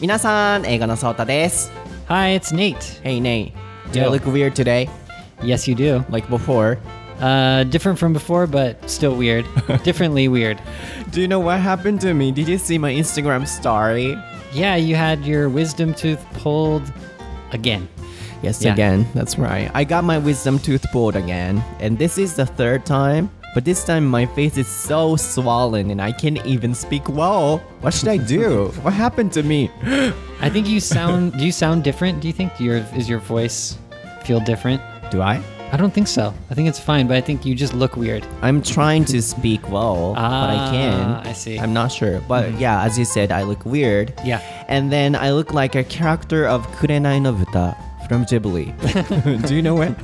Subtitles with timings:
[0.00, 1.70] 皆さん、英語のソータです。
[2.08, 2.76] Hi, it's Nate.
[3.02, 3.52] Hey Nate,
[3.92, 4.10] do I Yo.
[4.10, 4.88] look weird today?
[5.42, 6.04] Yes, you do.
[6.10, 6.78] Like before?
[7.20, 9.46] Uh, different from before, but still weird.
[9.84, 10.58] Differently weird.
[11.12, 12.32] Do you know what happened to me?
[12.32, 14.16] Did you see my Instagram story?
[14.52, 16.82] Yeah, you had your wisdom tooth pulled
[17.52, 17.88] again.
[18.42, 18.72] Yes, Yeah.
[18.74, 19.06] again.
[19.14, 19.70] That's right.
[19.74, 23.30] I got my wisdom tooth pulled again, and this is the third time.
[23.53, 27.57] but this time my face is so swollen and I can't even speak well.
[27.81, 28.67] What should I do?
[28.81, 29.71] what happened to me?
[30.39, 31.33] I think you sound.
[31.33, 32.21] do you sound different?
[32.21, 33.77] Do you think your is your voice
[34.23, 34.81] feel different?
[35.09, 35.41] Do I?
[35.71, 36.33] I don't think so.
[36.49, 38.25] I think it's fine, but I think you just look weird.
[38.41, 40.99] I'm trying to speak well, but I can.
[40.99, 41.59] Ah, I see.
[41.59, 42.21] I'm not sure.
[42.21, 44.13] But yeah, as you said, I look weird.
[44.25, 44.41] Yeah.
[44.67, 47.77] And then I look like a character of Kurenai no Buta
[48.08, 49.46] from Ghibli.
[49.46, 49.94] Do you know it?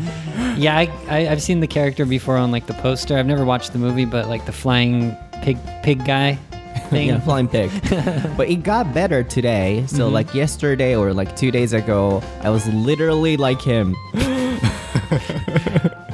[0.57, 3.17] Yeah, I, I I've seen the character before on like the poster.
[3.17, 6.39] I've never watched the movie, but like the flying pig pig guy
[6.91, 7.09] thing.
[7.09, 7.71] Yeah, flying pig.
[8.37, 9.85] but it got better today.
[9.87, 13.95] So like yesterday or like two days ago, I was literally like him.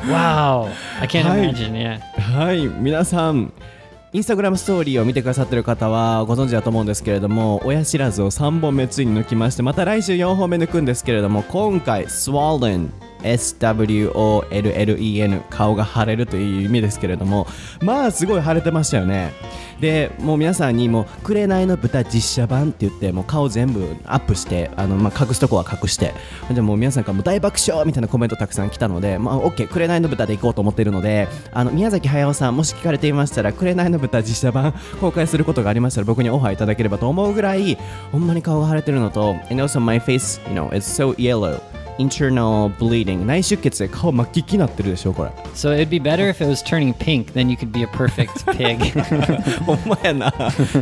[0.07, 1.39] Wow, I can't Hi.
[1.39, 1.75] imagine.
[1.75, 2.01] Yeah.
[2.17, 3.53] はい、皆さん。
[4.14, 12.90] インスタグラムストーリーを見てくださってる方はご存知だと思うんですけれども親知らずを3本目ついに抜きましてまた来週4本目抜くんですけれども今回 swollen
[13.24, 14.82] SWOLLEN
[15.50, 17.48] 顔が腫れるという意味ですけれども
[17.82, 19.34] まあすごい腫れてましたよね。
[19.82, 26.14] でもう皆さんにも「紅の豚実写版」って言ってもう顔全部アップしてあの、まあ、隠すとこは隠して
[26.54, 37.78] でもう皆さんからも大爆笑みたいなコメントたくさん来たので、まあ、OK 紅の豚で行こうと思っているのであの宮崎駿さんもし聞かれていましたら紅の豚実写版公開することがありましたら僕にオファーいただければと思うぐらい
[38.12, 41.71] ほんまに顔が腫れてるのと and also my face you know is so yellow.
[42.02, 43.26] Internal bleeding.
[43.26, 45.32] 内出血で顔真っ黄になってるでしょこれ。
[45.54, 47.34] So it'd be better if it was turning pink.
[47.34, 48.78] Then you could be a perfect pig.
[49.64, 50.34] ほんまやな。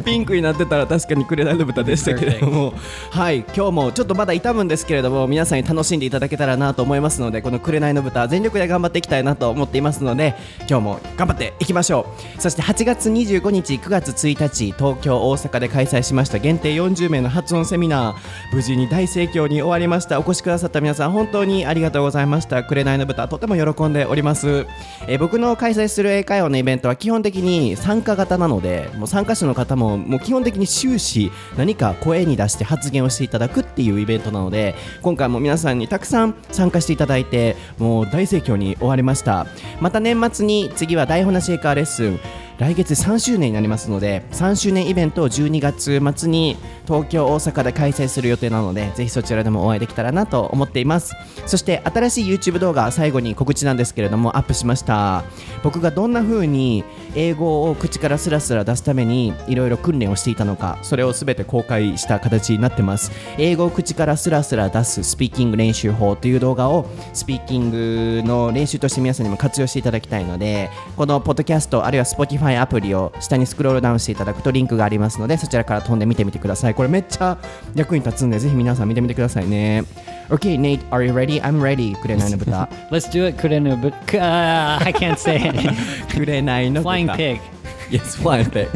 [0.05, 2.47] ピンクになってたら確かに紅の豚でしたけれど。
[2.47, 2.73] も
[3.11, 10.35] はい今日もちょっとまだ痛むんですけれども皆さんに楽しんでいただけたらなと思いますのでこの紅の豚全力で頑張っていきたいなと思っていますので
[10.69, 12.07] 今日も頑張っていきましょ
[12.37, 12.41] う。
[12.41, 18.15] そして8月25日9月1日東京大阪で開催しました限定40名の発音セミナー。
[18.51, 20.19] 無事に大盛況に終わりました。
[20.19, 22.63] お越しくださった皆さん本当にありがとうございました。
[22.63, 24.65] 紅の豚とても喜んでおります、
[25.07, 39.45] えー僕の開催する英会話のイベントは基本的に参加型なのでもう参加者の方ももう基本的に終始何か声に出して発言をしていただくっていうイベントなので今回も皆さんにたくさん参加していただいてもう大盛況に終わりました。
[39.81, 42.19] また年末に次は台本なし英会話レッスン。
[42.59, 51.15] 来月3周年になりますので3周年イベントを12月末に東京大阪で開催する予定なのでぜひそちらでもお会いできたらなと思っています。
[51.45, 55.23] そして新しい YouTube 動画最後に告知なんですけれどもアップしました。
[55.63, 56.83] 僕がどんな風に
[57.15, 63.11] 英語を口からスラスラ出すためにいろいろ訓練をしていたのかそれを全て公開した形になってます。
[63.37, 76.75] 英語を口からスラスラ出すスピーキング練習法という動画をスピーキングの練習として皆さんにも活用していただきたいのでこのポッドキャストあるいは Spotify アプリを下にスクロールダウンしていただくとリンクがありますのでそちらから飛んで見てみてください。
[76.75, 77.37] これめっちゃ
[77.75, 79.83] 役に立つんでぜひ皆さん見てみてくださいね。
[80.29, 81.41] OK Nate are you ready?
[81.41, 83.37] I'm ready くれないの豚 Let's do it.
[83.41, 86.13] Kurenu, but uh, I can't say it.
[86.15, 87.41] くれないの豚 Flying pig.
[87.89, 88.67] Yes flying pig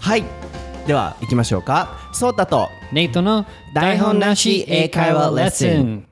[0.00, 0.24] はい
[0.86, 6.02] では行きましょうかソータと Nate no 台本なし英会話 lesson.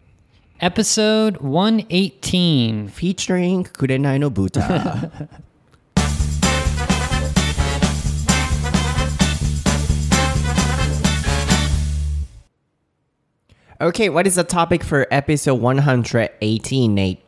[0.60, 2.88] Episode 118.
[2.90, 4.60] featuring くれないの豚
[13.80, 17.20] Okay, what is the topic for episode 118, Nate?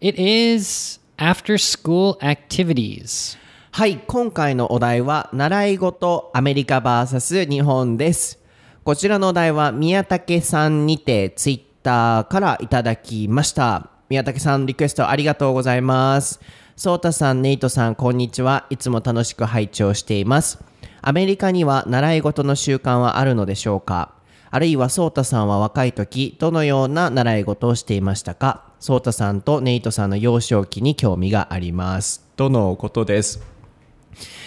[0.00, 3.36] It is after school activities.
[3.72, 8.38] はい、今回のお題は、習い事アメリカ VS 日本です。
[8.84, 13.90] こちらのお題は、宮武さんにてツイッターからいただきました。
[14.08, 16.38] 宮武さん、リクエストありがとうございます。
[16.76, 18.66] ソータさん、ネイトさん、こんにちは。
[18.70, 20.62] いつも楽しく拝聴しています。
[21.02, 24.12] アメリカには習い事の習慣はあるのでしょうか？
[24.50, 32.24] あるいはソータさんは若い時どのような習い事をしていましたかソータさんとネイトさんの幼少期に興味があります。
[32.36, 33.40] とのことです。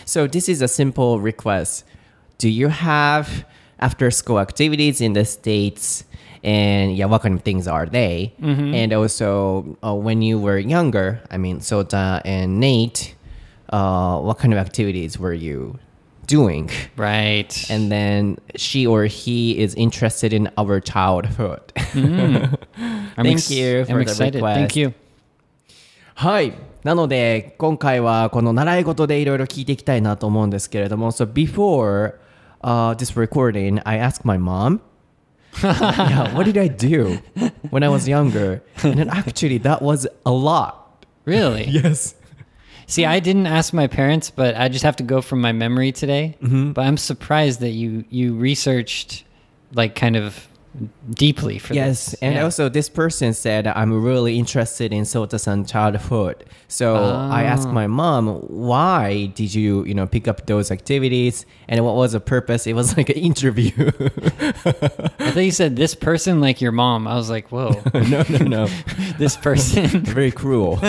[0.05, 1.85] So this is a simple request.
[2.39, 3.45] Do you have
[3.79, 6.05] after school activities in the States?
[6.43, 8.33] And yeah, what kind of things are they?
[8.73, 13.15] And also, uh, when you were younger, I mean, Sota and Nate,
[13.69, 15.77] uh, what kind of activities were you
[16.30, 16.70] doing?
[16.96, 17.70] Right.
[17.70, 21.60] And then she or he is interested in our childhood.
[21.94, 22.58] I'm
[23.16, 24.34] Thank ex- you for I'm the excited.
[24.36, 24.58] request.
[24.74, 24.92] Thank you.
[26.14, 26.54] はい。
[26.82, 34.80] なので、今回はこの習い事でいろいろ聞いていきたいなと思うんですけれども、So before、uh, this recording, I asked my mom
[35.62, 37.18] yeah, what did I do
[37.70, 38.62] when I was younger?
[38.82, 41.06] And then actually, that was a lot.
[41.24, 41.64] Really?
[41.68, 42.14] Yes.
[42.91, 45.93] See, I didn't ask my parents, but I just have to go from my memory
[45.93, 46.35] today.
[46.41, 46.73] Mm-hmm.
[46.73, 49.23] But I'm surprised that you you researched
[49.73, 50.45] like kind of
[51.13, 52.13] deeply for Yes, this.
[52.21, 52.43] and Yeah.
[52.43, 56.45] also this person said I'm really interested in Sota-san childhood.
[56.69, 57.73] So I asked Ah.
[57.73, 62.21] my mom, why did you, you know, pick up those activities and what was the
[62.21, 62.67] purpose?
[62.67, 63.71] It was like an interview.
[65.19, 67.05] I thought you said this person like your mom.
[67.07, 68.67] I was like, whoa, no, no, no.
[69.19, 69.87] this person.
[70.05, 70.79] Very cruel.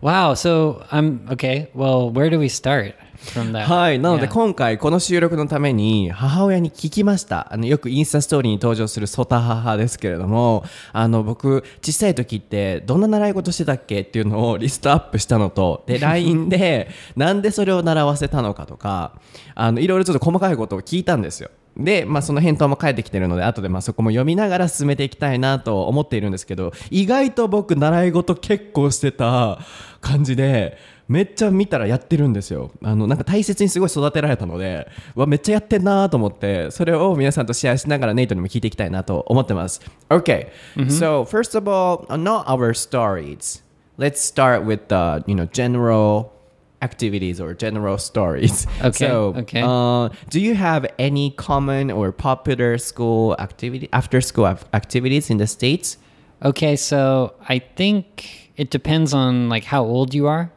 [0.00, 0.34] wow.
[0.34, 1.68] So I'm okay.
[1.74, 2.94] Well, where do we start
[3.64, 3.98] はい。
[3.98, 7.52] なので.今回この収録のために母親に聞きました。
[7.52, 19.12] あの、よくインスタストーリーに登場するソタ母ですけれども、あの、僕、小さい時ってどんな習い事してたっけっていうのをリストアップしたのと、で、LINE で なんでそれを習わせたのかとか、
[19.54, 21.50] あの、いろいろちょっと細かいことを聞いたんですよ。
[21.76, 29.58] で、まあ、その返答も返ってきてるので、後でまあそこも読みながら進めていきたいなと思っているんですけど、意外と僕、習い事結構してた
[30.00, 30.76] 感じで、
[31.11, 32.71] めっちゃ見たらやってるんですよ。
[32.83, 39.81] あの、なんか大切にすごい育てられたので、うわ、めっちゃやってんなと思って、それを皆さんとシェアしながらネイトにも聞いていきたいなと思ってます。
[40.09, 40.47] Okay,
[40.89, 43.63] so first of all, uh, not our stories.
[43.97, 46.31] Let's start with the, you know, general
[46.81, 48.67] activities or general stories.
[48.83, 49.61] Okay, So, okay.
[49.63, 55.37] Uh, do you have any common or popular school activity, after school ac- activities in
[55.37, 55.97] the States?
[56.43, 60.51] Okay, so I think it depends on like how old you are.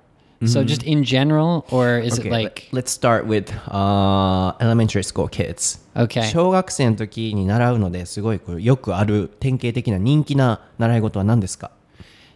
[0.47, 5.03] So just in general, or is Okay, it like let, us start with uh, elementary
[5.05, 5.79] school kids.
[5.95, 6.23] okay?
[6.31, 11.71] 小学生の時に習うのですごいこれよくある典型的な人気な習い事は何ですか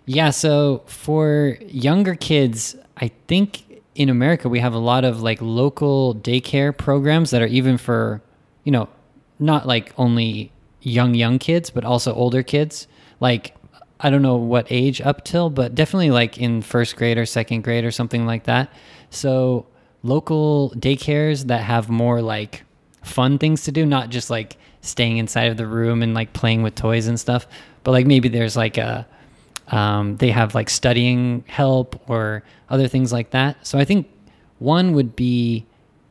[0.06, 3.62] Yeah, so for younger kids, I think
[3.94, 8.21] in America we have a lot of like local daycare programs that are even for,
[8.65, 8.88] you know,
[9.38, 10.50] not like only
[10.82, 12.87] young young kids, but also older kids.
[13.21, 13.55] Like
[14.00, 17.63] I don't know what age up till, but definitely like in first grade or second
[17.63, 18.72] grade or something like that.
[19.10, 19.66] So
[20.04, 22.63] local daycares that have more like
[23.04, 26.63] fun things to do, not just like staying inside of the room and like playing
[26.63, 27.48] with toys and stuff,
[27.84, 29.06] but like maybe there's like a
[29.68, 33.68] um, they have like studying help or other things like that.
[33.68, 34.10] So I think
[34.57, 35.66] one would be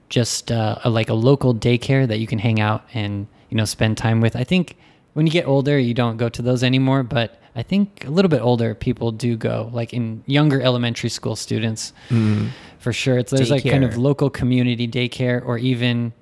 [0.08, 3.64] just uh, a, like a local daycare that you can hang out and you know
[3.64, 4.37] spend time with.
[4.37, 4.76] I think
[5.19, 8.29] when you get older, you don't go to those anymore, but I think a little
[8.29, 12.50] bit older people do go, like in younger elementary school students, mm.
[12.79, 13.19] for sure.
[13.19, 16.12] It's there's like kind of local community daycare, or even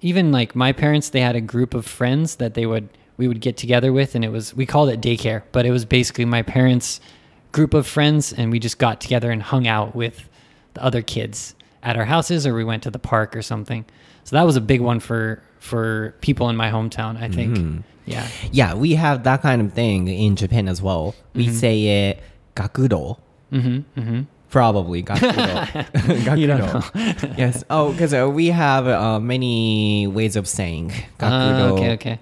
[0.00, 3.42] even like my parents, they had a group of friends that they would we would
[3.42, 6.40] get together with, and it was we called it daycare, but it was basically my
[6.40, 7.02] parents'
[7.52, 10.26] group of friends, and we just got together and hung out with
[10.72, 13.84] the other kids at our houses, or we went to the park or something.
[14.24, 17.20] So that was a big one for for people in my hometown.
[17.20, 17.58] I think.
[17.58, 17.80] Mm-hmm.
[18.10, 18.26] Yeah.
[18.52, 21.14] Yeah, we have that kind of thing in Japan as well.
[21.34, 21.54] We mm-hmm.
[21.54, 22.22] say it
[22.54, 23.18] gakudo.
[23.52, 24.00] Mm-hmm.
[24.00, 24.20] Mm-hmm.
[24.50, 25.66] Probably gakudo.
[26.24, 27.38] gakudo.
[27.38, 27.64] yes.
[27.70, 31.70] Oh, because uh, we have uh, many ways of saying gakudo.
[31.70, 32.20] Uh, okay, okay.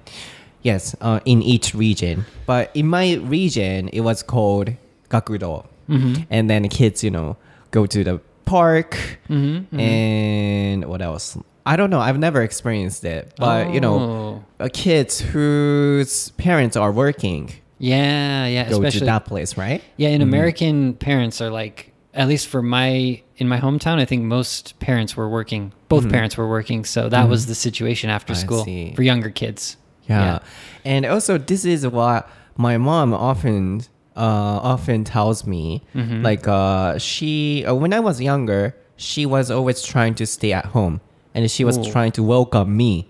[0.62, 2.26] Yes, uh, in each region.
[2.46, 4.72] But in my region, it was called
[5.08, 5.66] gakudo.
[5.88, 7.36] And then kids, you know,
[7.70, 8.96] go to the park
[9.28, 11.38] and what else?
[11.67, 11.99] I don't know.
[12.01, 13.35] I've never experienced it.
[13.37, 14.65] But, you know, Oh.
[14.65, 18.46] uh, kids whose parents are working Yeah.
[18.46, 18.70] Yeah.
[18.70, 19.82] go to that place, right?
[19.99, 24.23] Yeah, and American parents are like at least for my in my hometown, I think
[24.25, 25.73] most parents were working.
[25.91, 29.77] Both parents were working, so that was the situation after school for younger kids.
[30.08, 30.39] Yeah.
[30.85, 33.82] And also, this is what my mom often
[34.17, 35.82] uh, often tells me.
[35.94, 36.23] Mm-hmm.
[36.23, 40.67] Like, uh, she, uh, when I was younger, she was always trying to stay at
[40.67, 41.03] home
[41.36, 41.93] and she was Ooh.
[41.93, 43.06] trying to welcome me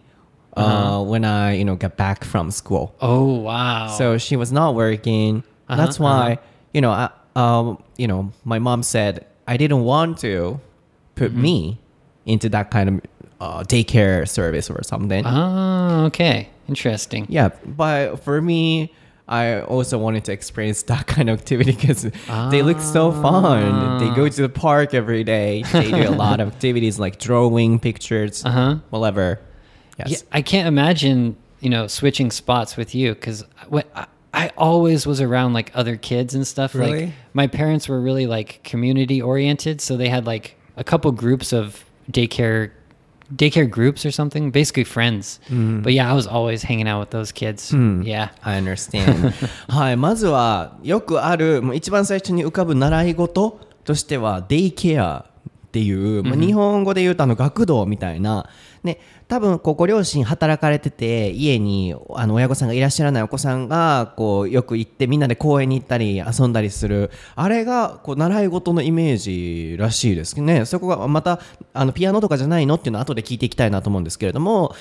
[0.56, 2.95] uh, when I, you know, get back from school.
[3.00, 3.87] Oh wow!
[3.99, 5.45] So she was not working.
[5.68, 6.38] Uh-huh, That's why,
[6.75, 10.59] you know, I, um, you know, my mom said I didn't want to
[11.14, 11.42] put Mm-hmm.
[11.42, 11.78] me
[12.26, 12.95] into that kind of
[13.40, 15.25] uh, daycare service or something.
[15.26, 17.26] oh, okay, interesting.
[17.28, 18.92] Yeah, but for me,
[19.28, 22.02] I also wanted to experience that kind of activity because
[22.50, 23.99] they look so fun.
[23.99, 25.62] They go to the park every day.
[25.73, 28.76] They do a lot of activities like drawing pictures, Uh-huh.
[28.90, 29.40] whatever.
[30.06, 33.45] Yeah, I can't imagine you know switching spots with you because
[33.95, 36.75] I, I always was around like other kids and stuff.
[36.75, 37.06] Really?
[37.06, 41.52] Like my parents were really like community oriented, so they had like a couple groups
[41.54, 42.71] of daycare
[43.35, 45.40] daycare groups or something, basically friends.
[45.83, 47.73] But yeah, I was always hanging out with those kids.
[47.73, 48.30] Yeah.
[48.42, 49.33] I understand.
[49.68, 55.25] はい、まずはよくあるもう一番最初に浮かぶ習い事としてはデイケア
[55.66, 58.49] っていう、まあ、日本語で言うとあの学童みたいな
[58.87, 67.11] ね、多分こうご両親働かれてて家にあの親御さんがいらっしゃらないお子さんがこうよく行ってみんなで公園に行ったり遊んだりする。
[67.35, 70.64] あれがこう習い事のイメージらしいですね。
[70.64, 71.40] そこがまた
[71.75, 74.75] あのピアノとかじゃないのっていうのは後で聞いていきたいなと思うんですけれども、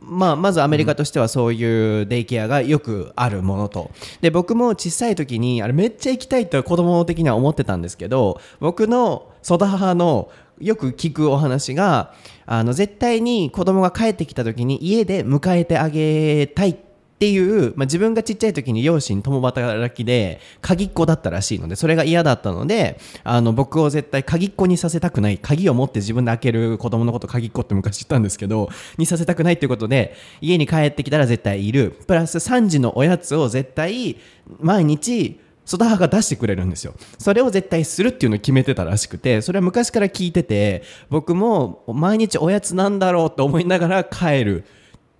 [0.00, 3.90] まあ、まずアメリカとしてはそういうデイケアがよくあるものと。
[4.20, 12.14] で僕も小さい時にあれめっちゃ行きたいと子供的には思ってたんですけど僕の育母のよく聞くお話が
[12.46, 16.76] あの絶対に子供が帰ってきた時に家で迎えてあげたいっ
[17.22, 31.96] ていう、まあ、自分がちっちゃい時に両親共働きで鍵っ子だったらしいのでそれが嫌だったのであの僕を絶対鍵っ子にさせたくない鍵を持って自分で開ける子供のこと鍵っ子って昔言ったんですけどにさせたくないっていうことで家に帰ってきたら絶対いる。
[32.08, 34.16] プラス3時のおやつを絶対
[34.58, 44.64] 毎日育母が出してくれるんですよそれを絶対するっていうのを決めてたらしくてそれは昔から聞いてて僕も毎日おやつなんだろうと思いながら帰るっ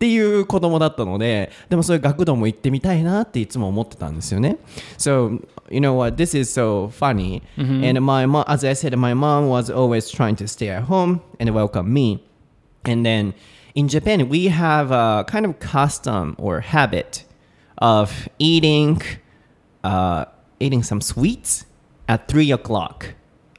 [0.02, 4.58] ていう子供だったのででもそういう学童も行ってみたいなっていつも思ってたんですよね
[4.99, 7.42] So you know what this is so funny
[7.88, 11.20] and my mom as I said my mom was always trying to stay at home
[11.38, 12.26] and welcome me
[12.84, 13.34] and then
[13.76, 17.25] in Japan we have a kind of custom or habit
[17.78, 19.00] of eating
[19.84, 20.26] uh,
[20.60, 21.66] eating some sweets
[22.08, 23.14] at three o'clock.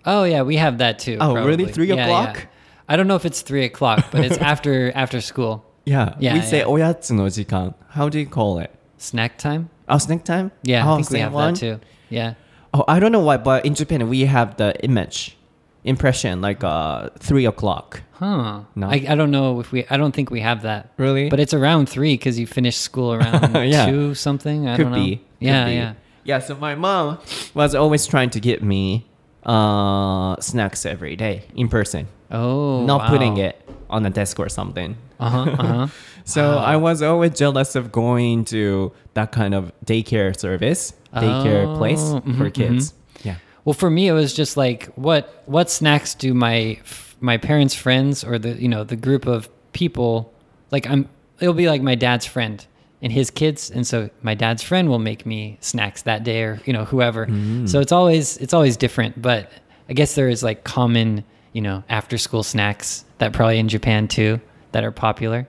[0.06, 1.18] Oh yeah, we have that too.
[1.20, 1.44] Oh probably.
[1.44, 1.72] really?
[1.72, 2.36] Three yeah, o'clock?
[2.38, 2.46] Yeah.
[2.89, 5.65] I don't know if it's three o'clock, but it's after after school.
[5.86, 6.15] Yeah.
[6.20, 6.34] Yeah.
[6.34, 6.46] We yeah.
[6.46, 7.74] say oyatsu no jikan.
[7.89, 8.72] How do you call it?
[8.98, 9.70] Snack time.
[9.89, 10.51] Oh, snack time.
[10.63, 11.53] Yeah, oh, I think we have one?
[11.53, 11.80] that too.
[12.10, 12.36] Yeah.
[12.74, 15.38] Oh, I don't know why, but in Japan we have the image
[15.84, 20.13] impression like uh three o'clock huh no I, I don't know if we i don't
[20.13, 23.86] think we have that really but it's around three because you finish school around yeah.
[23.86, 25.22] two something i Could don't know be.
[25.39, 27.20] yeah yeah yeah, so my mom
[27.53, 29.06] was always trying to get me
[29.46, 32.08] uh, snacks every day in person.
[32.32, 34.98] Oh, not putting it on a desk or something.
[35.20, 35.51] Uh huh.
[35.51, 35.88] Uh huh.
[36.25, 41.77] So I was always jealous of going to that kind of daycare service, daycare Oh,
[41.77, 42.94] place mhm, for kids.
[43.24, 43.36] Yeah.
[43.65, 46.80] Well, for me, it was just like what what snacks do my
[47.20, 50.32] my parents' friends or the you know the group of people
[50.72, 51.10] like I'm
[51.42, 52.65] it'll be like my dad's friend
[53.03, 56.61] and his kids, and so my dad's friend will make me snacks that day or
[56.65, 57.29] you know whoever.
[57.67, 59.50] So it's always it's always different, but
[59.88, 61.23] I guess there is like common
[61.53, 64.41] you know after school snacks that probably in Japan too
[64.73, 65.47] that are popular.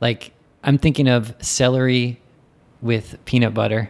[0.00, 0.32] Like
[0.64, 2.20] I'm thinking of celery
[2.80, 3.88] with peanut butter.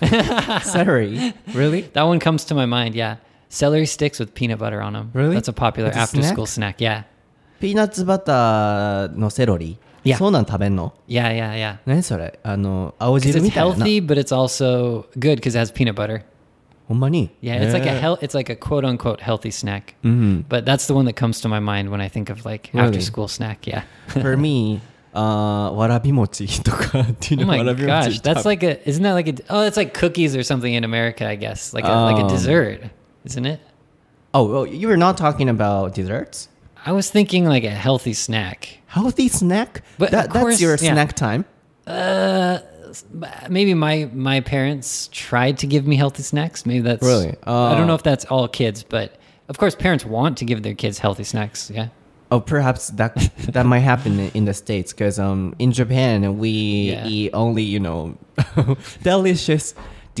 [0.63, 1.33] Celery?
[1.53, 1.81] really?
[1.93, 2.95] That one comes to my mind.
[2.95, 3.17] Yeah,
[3.49, 5.11] celery sticks with peanut butter on them.
[5.13, 5.35] Really?
[5.35, 6.33] That's a popular It's a after snack?
[6.33, 6.81] school snack.
[6.81, 7.03] Yeah,
[7.61, 10.17] ピーナッツバターのセロリ Yeah.
[10.17, 11.77] そうなん食べんの yeah, yeah, yeah.
[11.85, 13.75] 何それあの、青 Because 汁 it's みたいな。
[13.85, 16.23] healthy, but it's also good because it has peanut butter.
[16.89, 19.95] ほんまに Yeah, it's like a へー hel- it's like a quote unquote healthy snack.
[20.03, 20.43] Mhm.
[20.49, 22.87] But that's the one that comes to my mind when I think of like Really?
[22.89, 23.61] after school snack.
[23.65, 23.83] Yeah.
[24.09, 24.81] For me,
[25.13, 29.65] あーわらび餅とかっ ていう Oh の my わらび餅 gosh, that's like a isn't that like a oh
[29.65, 32.29] it's like cookies or something in America I guess like a, like a Oh.
[32.29, 32.81] dessert,
[33.25, 33.61] isn't it?
[34.33, 36.49] Oh, oh, you were not talking about desserts?
[36.85, 38.76] I was thinking like a healthy snack.
[38.98, 39.82] Healthy snack?
[39.98, 40.92] But that, of that's your yeah.
[40.92, 41.44] snack time?
[41.86, 42.58] Uh,
[43.48, 46.66] maybe my my parents tried to give me healthy snacks.
[46.66, 47.28] Maybe that's Really?
[47.44, 49.08] I don't Uh, know if that's all kids, but
[49.48, 51.70] of course, parents want to give their kids healthy snacks.
[51.70, 51.88] Yeah.
[52.30, 53.14] Oh, perhaps that
[53.54, 56.50] that might happen in- in the states because um in Japan we
[56.92, 57.06] Yeah.
[57.06, 58.16] eat only you know
[59.02, 59.74] delicious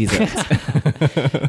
[0.06, 0.34] desserts.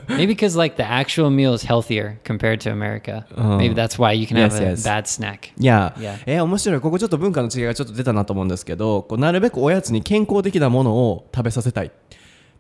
[0.08, 3.26] Maybe because like the actual meal is healthier compared to America.
[3.38, 4.84] Maybe that's why you can have Yes, a yes.
[4.84, 5.52] bad snack.
[5.60, 6.18] いや Yeah.
[6.26, 11.92] えー面白いここちょっと文化の違いがちょっと出たなと思うんですけどこうなるべくおやつに健康的なものを食べさせたい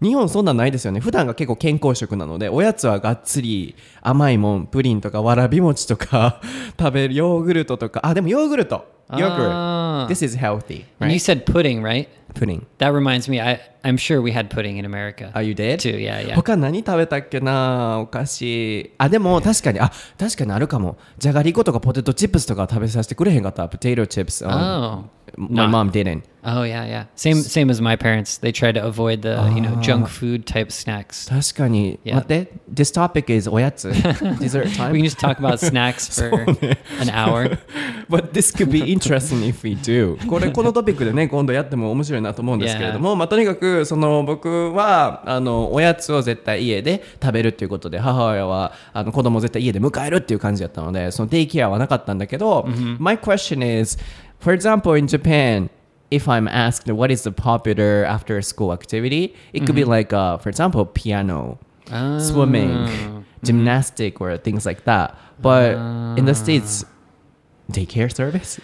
[0.01, 6.41] 日本そんなんないですよね普段が結構健康食なのでおやつはがっつり甘いもんプリンとかわらび餅とか
[6.79, 11.19] 食べるヨーグルトとかあでもヨーグルトヨーグルトあー This is healthy And you right?
[11.19, 12.07] said pudding, right?
[12.33, 13.41] pudding That reminds me.
[13.41, 15.31] I I'm sure we had pudding in America.
[15.33, 15.79] Are you dead?
[15.79, 15.97] Too.
[15.97, 16.35] Yeah, yeah.
[16.35, 25.03] 他何食べたっけなお菓子あでも確かにあ確かにあるかもじゃがりことかポテトチップスとか食べさせてくれへんかったポテトチップス、um, Oh.
[25.37, 25.67] my Nah.
[25.69, 27.05] mom didn't Oh yeah, yeah.
[27.15, 28.39] Same same as my parents.
[28.39, 29.81] They try to avoid the you know Ah.
[29.81, 31.29] junk food type snacks.
[31.29, 32.15] 確かに、Yeah.
[32.15, 36.43] 待って This topic is おやつ Dessert time We can just talk about snacks for
[36.99, 37.59] an hour.
[38.09, 52.66] But this could be interesting if we do これこのトピックでね今度やっても面白いなと思うんですけれども、まあ、とにかくその僕はあのおやつを絶対家で食べるっていうことで母親はあの子供を絶対家で迎えるっていう感じだったのでそのデイケアはなかったんだけど、
[52.98, 53.98] My question is
[54.40, 55.70] for example in Japan
[56.10, 60.38] if I'm asked what is the popular after school activity it could be like uh,
[60.38, 61.58] for example piano
[62.18, 65.16] swimming, gymnastic, or things like that.
[65.40, 65.72] But
[66.18, 66.84] in the States,
[67.70, 68.60] daycare service?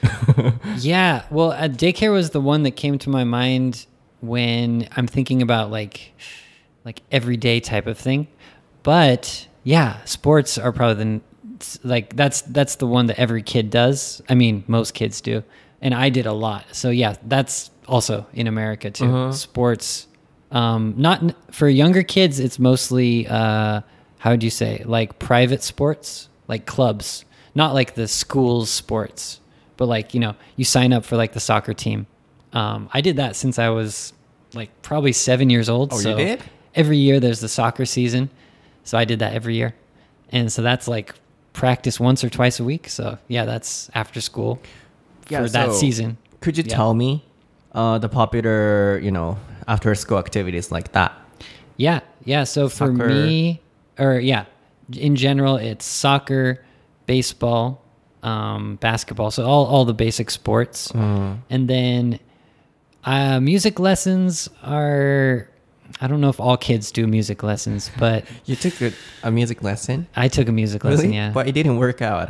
[0.78, 3.87] Yeah, well, uh, daycare was the one that came to my mind
[4.22, 6.13] when I'm thinking about like
[6.84, 8.27] like everyday type of thing.
[8.84, 11.22] But yeah, sports are probably the
[11.84, 14.22] like that's that's the one that every kid does.
[14.29, 15.43] I mean, most kids do,
[15.81, 16.65] and I did a lot.
[16.74, 19.05] So yeah, that's also in America too.
[19.31, 20.07] Sports,
[20.51, 22.39] um, not for younger kids.
[22.39, 23.81] It's mostly uh,
[24.19, 29.39] how would you say like private sports, like clubs, not like the school's sports,
[29.77, 32.07] but like you know you sign up for like the soccer team.
[32.55, 34.13] Um, I did that since I was
[34.53, 35.91] like probably seven years old.
[35.93, 36.41] Oh, you did?
[36.74, 38.29] every year there's the soccer season,
[38.83, 39.75] so I did that every year,
[40.31, 41.13] and so that's like
[41.53, 42.89] practice once or twice a week.
[42.89, 44.59] So yeah, that's after school
[45.29, 46.17] Yeah, for that season.
[46.41, 46.75] Could you Yeah.
[46.75, 47.24] tell me
[47.74, 51.12] uh, the popular, you know, after school activities like that?
[51.77, 52.45] Yeah, yeah.
[52.45, 53.59] So for me,
[54.00, 54.45] or yeah,
[54.95, 56.63] in general, it's soccer,
[57.05, 57.81] baseball,
[58.24, 59.29] um, basketball.
[59.31, 62.19] So all all the basic sports, and then
[63.05, 65.50] uh, music lessons are.
[66.01, 68.91] I don't know if all kids do music lessons, but You took a,
[69.24, 70.07] a music lesson?
[70.15, 71.13] I took a music lesson.
[71.13, 72.29] Yeah, But it didn't work out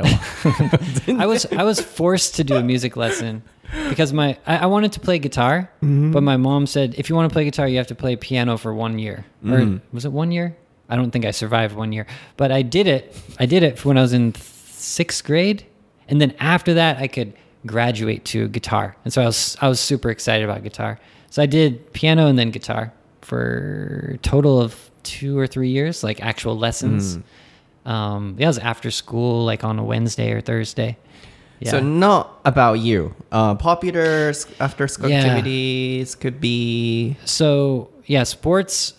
[1.08, 1.20] all.
[1.20, 3.42] I was I was forced to do a music lesson
[3.88, 6.12] because my I, I wanted to play guitar, Mm-hmm.
[6.12, 8.56] but my mom said if you want to play guitar, you have to play piano
[8.56, 9.24] for one year.
[9.44, 9.80] Or Mm.
[9.92, 10.56] was it one year?
[10.88, 12.06] I don't think I survived one year,
[12.36, 13.16] but I did it.
[13.40, 15.64] I did it when I was in th- sixth grade,
[16.08, 17.32] and then after that, I could
[17.66, 20.98] graduate to guitar, and so I was I was super excited about guitar.
[21.30, 22.92] So I did piano and then guitar
[23.22, 26.60] for a total of two or three years, like actual Mm.
[26.60, 27.18] lessons.
[27.84, 30.96] Um, yeah, it was after school, like on a Wednesday or Thursday.
[31.60, 31.70] Yeah.
[31.70, 33.14] So not about you.
[33.32, 35.20] Uh, popular after school Yeah.
[35.24, 38.94] activities could be So yeah, sports.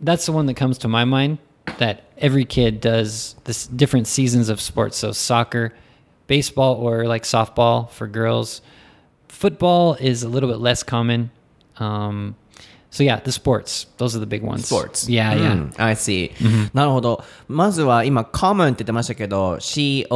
[0.00, 1.38] That's the one that comes to my mind.
[1.78, 4.96] That every kid does this different seasons of sports.
[4.96, 5.72] So soccer,
[6.32, 8.62] baseball, or like softball for girls.
[9.28, 11.30] Football is a little bit less common.
[11.76, 12.36] Um,
[12.90, 13.86] so yeah, the sports.
[13.98, 14.66] Those are the big ones.
[14.66, 15.08] sports.
[15.08, 15.52] Yeah, yeah.
[15.52, 16.30] うん I see、
[16.72, 17.22] なるほど。
[17.48, 20.14] まずは今 common って言ってましたけど C-O-M-M-O-N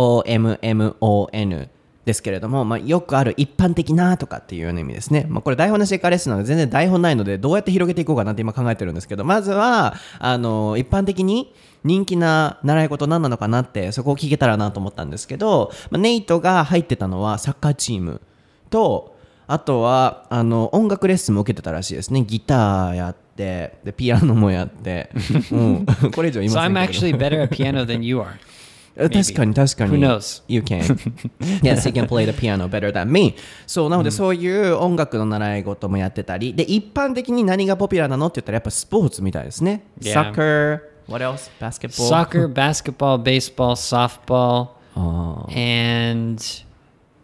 [2.07, 5.27] ですけれども、まあ、よくある一般的なとかっていうような意味ですね。
[5.29, 11.53] まあ、これ台本なしでカレッスンなので全然台本ないのでどうやって広げていこうかなって今考えてるんですけど、まずはあの一般的に
[11.87, 18.21] 人気な習い事何なのかなってそこを聞けたらなと思ったんですけど、まあ、ネイトが入ってたのはサッカーチーム
[18.69, 22.23] とあとはあの音楽レッスンも受けてたらしいですね。
[22.23, 25.11] ギターやってでピアノもやって、
[25.53, 27.07] うん、これ以上言い So ません I'm けど。
[27.07, 28.27] Actually better at piano than you are.
[28.99, 29.93] え確かに確かに。
[29.93, 30.43] Who knows?
[30.49, 30.81] You can.
[31.63, 33.37] Yes, you can play the piano better than me.
[33.67, 36.55] そうなのでそういう音楽の習い事もやってたり。
[36.55, 39.85] で一般的に何がポピュラーなのって言ったらやっぱスポーツみたいですね。
[40.01, 40.33] Yeah.
[40.33, 41.51] Soccer What else?
[41.59, 42.09] Basketball?
[42.09, 44.71] Soccer, basketball, baseball, softball.
[44.97, 46.63] あ and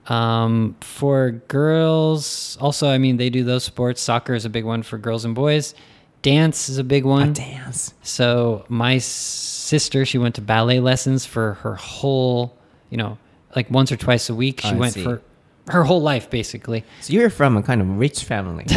[0.09, 4.01] um, for girls also i mean they do those sports.
[4.01, 5.75] Soccer is a big one for girls and boys.
[6.23, 7.95] Dance is a big ー one Dance?
[8.03, 12.55] So my sister she went to ballet lessons for her whole
[12.91, 13.17] you know
[13.57, 14.61] like once or twice a week.
[14.61, 15.23] She went for
[15.70, 18.64] her whole life basically So you're from a kind of rich family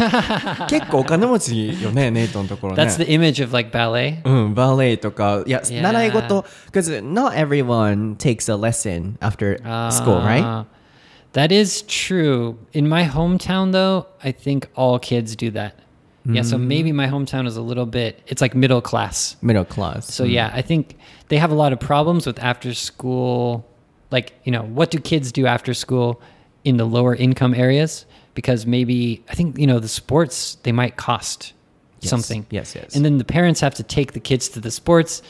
[0.67, 5.81] 結構お金持ちよねネイトのところね that's the image of like ballet うん、バレエとか、いや、 Yeah.
[5.81, 9.57] 習い事、because not everyone takes a lesson after
[9.91, 10.43] school, right?
[10.43, 10.65] Uh,
[11.33, 12.57] That is true.
[12.73, 15.75] In my hometown, though, I think all kids do that.
[16.25, 19.37] Yeah, so maybe my hometown is a little bit, it's like middle class.
[19.41, 20.13] Middle class.
[20.13, 20.97] So yeah, I think
[21.29, 23.65] they have a lot of problems with after school.
[24.11, 26.21] Like, you know, what do kids do after school
[26.66, 28.04] In the lower income areas?
[28.34, 31.52] Because maybe, I think, you know, the sports, they might cost
[32.00, 32.10] Yes.
[32.10, 32.44] something.
[32.50, 32.94] Yes, yes.
[32.94, 35.22] And then the parents have to take the kids to the sports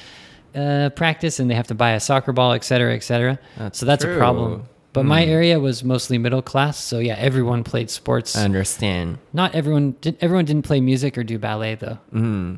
[0.56, 3.38] uh, practice and they have to buy a soccer ball, et cetera, et cetera.
[3.56, 4.14] That's so that's true.
[4.14, 4.64] a problem.
[4.92, 6.82] But my area was mostly middle class.
[6.82, 8.34] So yeah, everyone played sports.
[8.34, 9.18] I understand.
[9.34, 10.16] Not everyone did.
[10.22, 11.98] Everyone didn't play music or do ballet though.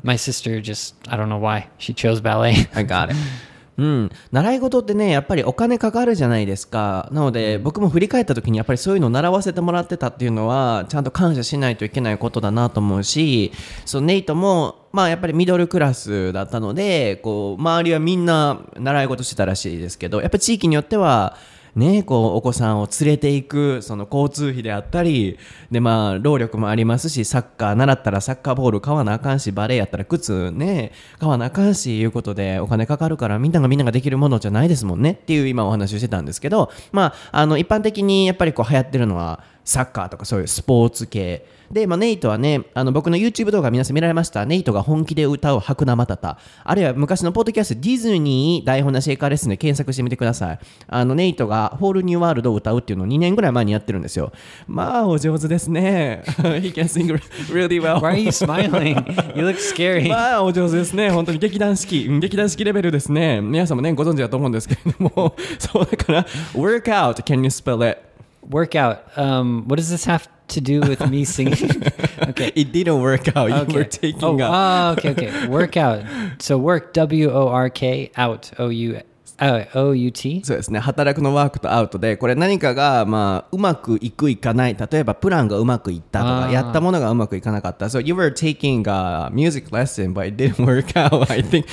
[0.03, 2.65] My sister just I don't know why she chose ballet.
[2.73, 3.17] I got it.
[3.79, 7.07] うん、習い事ってねやっぱりお金かかるじゃないですか。
[7.13, 13.53] なので僕も振り返った時にやっぱりそういうのを習わせてもらってたっていうのはちゃんと感謝しないといけないことだなと思うし
[13.85, 21.37] そうネイトもまあやっぱりミドルクラスだったのでこう周りはみんな習い事してたらしいですけどやっぱり地域によっては
[21.75, 25.37] ね、こうお子さんを連れていくその交通費であったり
[25.71, 41.45] で、まあ、労力もありますしサッカー習ったらサッカーボール買わなあかんしバレエやったら靴ね買わなあかんしいうことでお金かかるからみんながみんなができるものじゃないですもんねっていう今お話をしてたんですけど、まあ、あの一般的にやっぱりこう流行ってるのはサッカーとかそういうスポーツ系。
[41.71, 44.43] で、まあ、ネイトはねあの僕の YouTube 動画皆さん見られました。
[44.43, 50.59] ネイトが本気で歌う白生たたあるいは昔のポッドキャストディズニー台本なしエカーレッスンで検索してみてください。
[50.87, 54.31] あのネイトがホールニューワールドを歌うっていうのを2年ぐらい前にやってるんですよ。
[54.67, 56.23] まあお上手ですね。
[56.41, 57.15] He can sing
[57.53, 57.99] really well.
[57.99, 59.37] Why are you smiling?
[59.37, 60.09] you look scary.
[60.09, 61.11] まあお上手ですね。
[61.11, 62.07] 本当に劇団四季。
[62.07, 63.41] うん劇団四季レベルですね。
[63.41, 65.35] 皆さんもねご存知だと思うんですけれども。
[65.59, 68.08] そうだから workout can you spell it?
[68.49, 69.17] Workout.
[69.17, 71.53] Um, what does this have to do with me singing?
[72.29, 72.51] okay.
[72.55, 73.49] It didn't work out.
[73.49, 73.73] You Okay.
[73.73, 75.47] were taking oh, a ah, okay, okay.
[75.47, 76.03] Workout.
[76.39, 79.01] So work W O R K out O U
[79.39, 80.41] uh, O U T.
[80.43, 91.65] そうですね働くのワークとアウトでこれ何かが、まあ、うまくいくいかない例えばプランがうまくいったとかやったものがうまくいかなかった So you were taking a music lesson but it didn't work out I think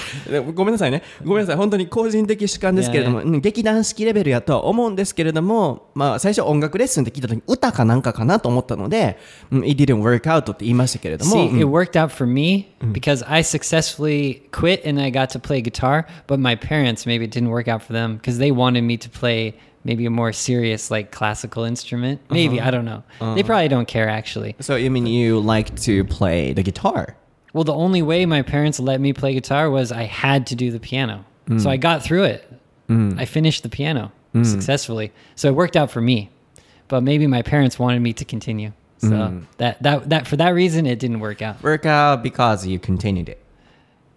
[0.54, 9.18] ごめんなさいねごめんなさい本当に個人的主観ですけれども、うん劇団四季レベルやとは思うんですけれども、まあ、最初音楽レッスンって聞いた時歌かなんかかなと思ったので、
[9.50, 14.88] うん It didn't work out って言いましたけれども、See, うん it worked out for me because I successfully quit
[14.88, 17.92] and I got to play guitar, but my parents maybe it didn't work out for
[17.92, 22.20] them because they wanted me to play maybe a more serious like classical instrument.
[22.30, 22.68] Maybe, uh-huh.
[22.68, 23.02] I don't know.
[23.18, 23.42] They uh-huh.
[23.44, 24.56] probably don't care actually.
[24.60, 27.16] So you mean you like to play the guitar?
[27.52, 30.70] Well, the only way my parents let me play guitar was I had to do
[30.70, 31.24] the piano.
[31.48, 31.60] Mm.
[31.62, 32.52] So I got through it.
[32.88, 33.18] Mm.
[33.18, 34.44] I finished the piano mm.
[34.44, 35.12] successfully.
[35.36, 36.30] So it worked out for me.
[36.88, 38.72] But maybe my parents wanted me to continue.
[38.98, 41.62] So that, that that for that reason it didn't work out.
[41.62, 43.42] Work out because you continued it.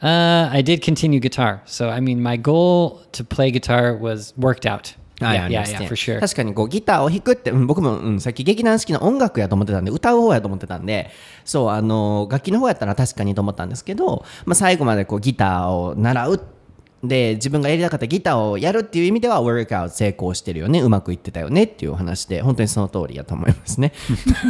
[0.02, 1.62] Uh, I did continue guitar.
[1.66, 4.96] So, I mean, my goal to play guitar was worked out.
[5.22, 6.20] Yeah, yeah, yeah, yeah, for sure.
[6.22, 11.12] 確かにこうギターを弾くって、うん、僕も、うん、さっき劇団好きな音楽やと思ってたんで、歌う方やと思ってたんで、
[11.44, 16.59] そう、あの、楽器の方やったら確かにと思ったんですけど、まあ、最後までこうギターを習うって、
[17.04, 23.94] で、自分がやりたかったギターをやるっていう意味では、workout 成功してるよね、うまくいってたよねっていうお話で、本当にその通りやと思いますね。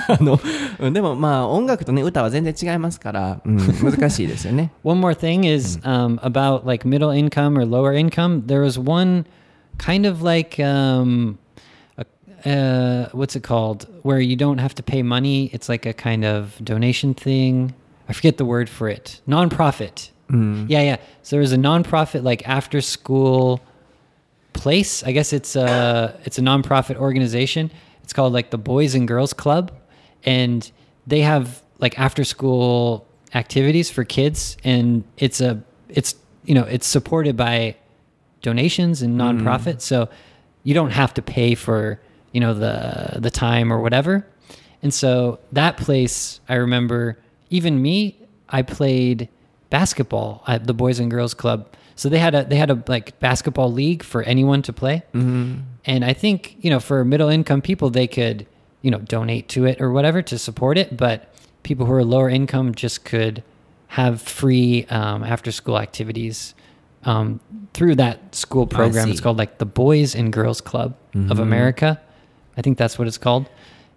[0.07, 0.39] あの、
[0.79, 4.71] うんでもまあ、音楽とね、歌は全然違いますから、うん、難しいですよね。
[4.83, 8.47] One more thing is um, about like middle income or lower income.
[8.47, 9.25] There was one
[9.77, 11.37] kind of like um,
[12.45, 15.49] uh, what's it called, where you don't have to pay money.
[15.53, 17.73] It's like a kind of donation thing.
[18.07, 19.21] I forget the word for it.
[19.27, 20.11] Nonprofit.
[20.29, 20.69] Mm.
[20.69, 20.97] Yeah, yeah.
[21.23, 23.61] So there was a nonprofit like after school
[24.53, 25.03] place.
[25.03, 27.71] I guess it's a it's a nonprofit organization.
[28.03, 29.71] It's called like the Boys and Girls Club,
[30.23, 30.69] and
[31.07, 36.15] they have like after school activities for kids, and it's a it's
[36.45, 37.75] you know it's supported by
[38.41, 39.41] donations and mm.
[39.41, 40.09] nonprofit, so
[40.63, 41.99] you don't have to pay for
[42.31, 44.25] you know the the time or whatever.
[44.81, 47.17] And so that place, I remember
[47.49, 49.27] even me, I played
[49.69, 51.67] basketball at the Boys and Girls Club.
[51.95, 55.03] So they had a they had a like basketball league for anyone to play.
[55.13, 55.59] Mm-hmm.
[55.85, 58.47] And I think you know for middle income people they could
[58.81, 62.29] you know donate to it or whatever to support it, but people who are lower
[62.29, 63.43] income just could
[63.87, 66.53] have free um, after school activities
[67.03, 67.39] um,
[67.73, 69.09] through that school program.
[69.09, 70.95] It's called like the Boys and Girls Club
[71.29, 71.99] of America.
[72.55, 73.49] I think that's what it's called.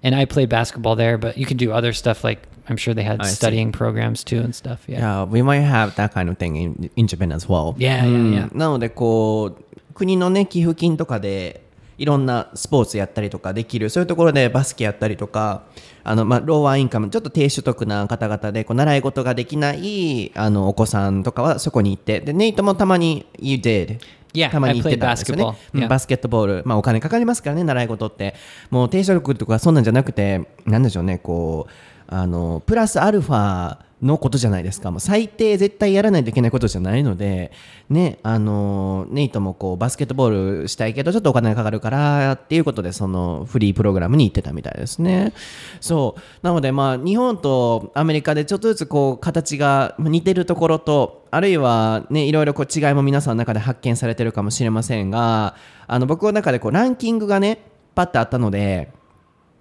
[0.05, 3.05] And I played basketball there, but you could do other stuff like I'm sure they
[3.05, 3.35] had I see.
[3.37, 4.81] studying programs too and stuff.
[4.89, 5.01] Yeah.
[5.01, 7.75] Yeah, we might have that kind of thing in, in Japan as well.
[7.79, 8.57] Yeah, yeah, うん yeah.
[8.57, 11.61] なのでこう国のね寄付金とかで
[11.99, 15.63] いろんなスポーツやったりとかできるそういうところでバスケやったりとか
[16.03, 23.99] あのまあローワーインカムちょっと低所得な方々でこう習い事ができないあのお子さんとかはそこに行ってでネイトもたまに You did
[24.35, 25.37] Yeah, たまに行ってたんですよ
[25.75, 28.35] ね.バスケットボール、まあ、お金かかりますからね習い事って。
[28.71, 31.73] もう低所得とかそんなんじゃなくてなんでしょうねこう
[32.13, 34.91] あのプラスアルファのことじゃないですか。
[34.91, 37.53] もう最低絶対やらないといけないことじゃないので
[37.89, 45.33] ねあのネイトもこうバスケットボールしたいけどちょっとお金がかかるからっていうことでそのフリープログラムに行ってたみたいですね。
[45.81, 46.21] そう。
[46.43, 55.55] なのでまあ日本とアメリカでちょっとずつこう形が似てるところとあるいはねいろいろこう違いも皆さんの中で発見されてるかもしれませんが
[55.87, 58.93] あの僕の中でこうランキングがねパッとあったので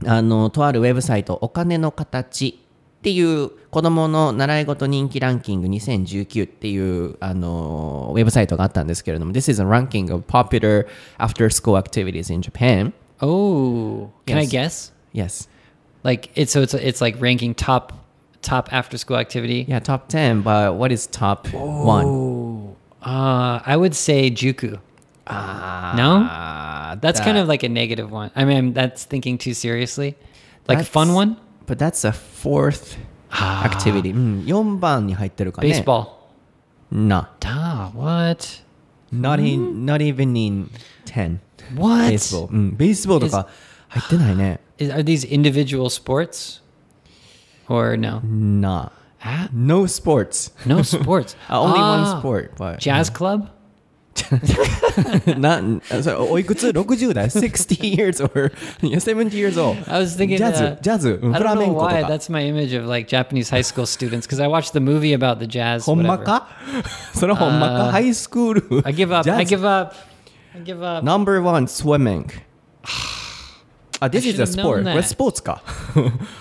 [0.05, 2.59] あのとあるウェブサイトお金の形
[2.99, 10.87] っていう子供の習い事人気ランキング2019っていうあのウェブサイトがあったんですけれども This is a ranking of popular
[11.17, 14.91] after school activities in Japan Oh, can I guess?
[15.13, 15.47] Yes
[16.03, 17.93] Like it's so it's it's like ranking top
[18.41, 19.65] top after school activity.
[19.67, 24.79] Yeah top 10 but what is top 1 Oh, uh, I would say Juku.
[25.27, 26.23] Uh, no,
[26.99, 28.31] that's that, kind of like a negative one.
[28.35, 30.17] I mean, that's thinking too seriously.
[30.67, 32.97] Like a fun one, but that's a fourth
[33.31, 33.61] ah.
[33.61, 34.11] hmm, activity.
[35.61, 36.29] Baseball,
[36.89, 37.27] No.
[37.39, 38.61] Da, what?
[39.11, 39.85] Not in, hmm?
[39.85, 40.69] not even in
[41.05, 41.41] ten.
[41.75, 42.09] What?
[42.09, 42.47] Baseball.
[42.47, 43.47] Hmm, うん、baseball とか
[43.89, 44.59] 入ってないね。
[44.77, 46.61] Is, are these individual sports
[47.67, 48.21] or no?
[48.21, 48.91] Nah.
[49.23, 49.49] Ah.
[49.53, 50.51] No sports.
[50.65, 51.35] No sports.
[51.49, 52.53] uh, only ah, one sport.
[52.57, 53.49] But, jazz club.
[55.38, 55.60] な
[56.02, 58.52] それおいくつ ?60 代 ?60 years or
[58.82, 61.86] いや70 years old I was thinking ジャズ uh, ジャズうんフ I ラ don't メン know コと
[61.94, 64.80] why か that's my image of like Japanese high school students because I watched the
[64.80, 65.84] movie about the jazz.
[65.84, 66.24] ほんま whatever.
[66.24, 66.48] か
[67.14, 69.22] それほんまかハイスクール I give up.
[69.24, 69.94] ジャ I ズ give up.
[70.54, 71.04] I give up.
[71.06, 72.26] Number one swimming
[74.00, 74.96] あ This is a should've known sport こ that.
[74.96, 75.62] れスポーツか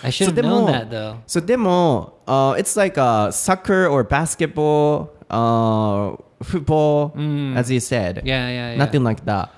[0.03, 1.15] I should そう have で known も that though.
[1.27, 7.12] そうでも、uh, It's like a soccer or basketball、uh, football、
[7.57, 8.76] as you said Yeah, yeah, yeah.
[8.76, 9.50] nothing like that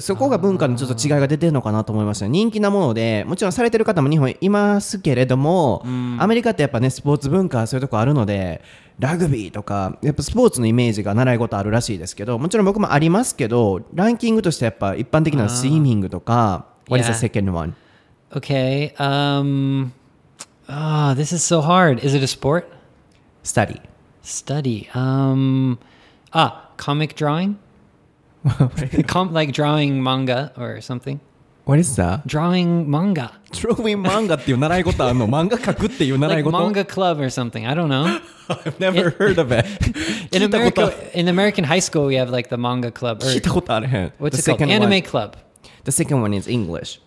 [0.00, 5.84] そこが文化のちょっと違いが出てるのかなと思いました人気なものでもちろんされてる方も日本いますけれども、
[6.18, 8.62] アメリカってやっぱねスポーツ文化そういうとこあるので
[8.98, 17.74] ラグビーとかやっぱスポーツのイメージが習い事あるらしいですけどもちろん僕もありますけどランキングとしてやっぱ一般的なスイミングとか What is the second one?
[18.32, 18.92] Okay.
[18.96, 19.92] Um.
[20.68, 22.04] Ah, this is so hard.
[22.04, 22.64] Is it a sport?
[23.44, 23.80] Study
[24.22, 24.88] Study.
[24.94, 25.78] Um.
[26.31, 27.57] Ah, comic drawing.
[29.07, 31.19] Com- like drawing manga or something.
[31.65, 32.27] What is that?
[32.27, 33.31] Drawing manga.
[33.51, 37.65] Drawing 漫画 っていう習い事あんの漫画描くっていう習い Like 事 manga club or something.
[37.67, 38.19] I don't know.
[38.49, 39.65] I've never heard of it
[40.31, 43.17] In 聞いたこと America, in American high school, we have like the manga club.
[43.23, 44.59] 聞い Or たことあれへん what's The it called?
[44.59, 45.37] second one- Anime club.
[45.85, 46.99] The second one is English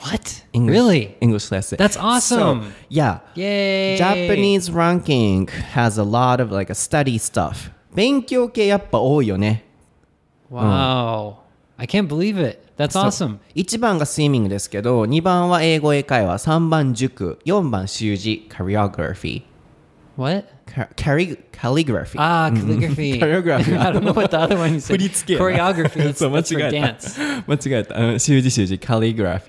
[0.00, 0.44] What?
[0.52, 1.16] English Really?
[1.20, 2.62] English lesson That's awesome.
[2.62, 3.96] so, yeah Yay.
[3.96, 9.65] Japanese ranking has a lot of like a study stuff 勉強系やっぱ多いよね。
[10.51, 11.35] Wow!、うん、
[11.77, 12.59] I can't believe it!
[13.79, 18.45] 番がスイミングですけど、2番は英語英会話、3番塾、4番習字、
[22.21, 22.51] ああ、
[28.77, 29.39] カリグラ。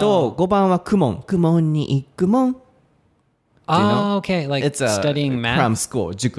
[0.00, 1.24] と、5番はクモン。
[1.26, 2.56] クモンに行くもん。
[3.66, 4.48] ああ、OK。
[4.48, 4.66] Like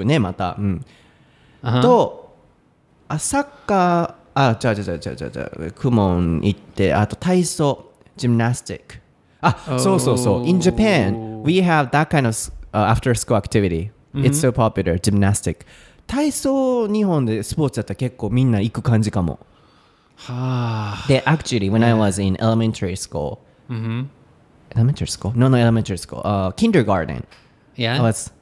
[0.04, 0.56] ね、また。
[1.66, 1.82] Uh-huh.
[1.82, 2.36] と
[3.08, 7.84] あサッカーあ違う違う違う違う違う公文行ってあと体操
[8.16, 9.00] gymnastic
[9.40, 12.34] あ、そうそうそう in Japan we have that kind of
[12.72, 15.66] uh, after school activity it's so popular gymnastic
[16.06, 19.38] 体操日本でスポーツやったら結構みんな行く感じかも
[20.28, 21.06] Ah.
[21.08, 23.38] で actually when I was in elementary school
[24.74, 27.24] elementary school no no elementary school uh, kindergarten
[27.78, 28.00] I Yeah.
[28.02, 28.32] was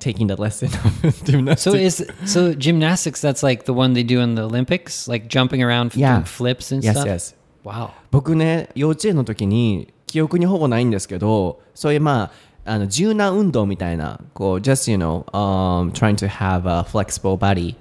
[0.00, 0.68] taking the lesson
[1.04, 3.20] of gymnastics So is so gymnastics?
[3.20, 6.14] That's like the one they do in the Olympics, like jumping around, Yeah.
[6.16, 7.06] doing flips and yes stuff.
[7.06, 7.34] yes
[7.64, 7.90] Wow.
[8.10, 12.32] 僕ね幼稚園の時に記憶にほぼないんですけどそういうま
[12.64, 17.74] ああの柔軟運動みたいなこう just you know、um, trying to have a flexible body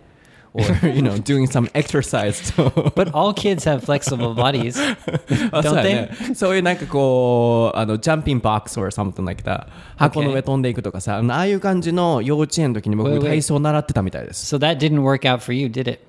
[0.56, 2.52] or you know doing some exercise
[2.94, 4.76] But all kids have flexible bodies,
[5.50, 6.28] あそう don't や they?
[6.28, 9.66] ねそういうなんかこうあのジャンピングボックス or something like that
[9.96, 13.28] 箱の上飛んでいくとかさあのああいう感じの幼稚園の時に Wait, 僕 wait.
[13.30, 16.00] 体操習ってたみたいです So that didn't work out for you, did it?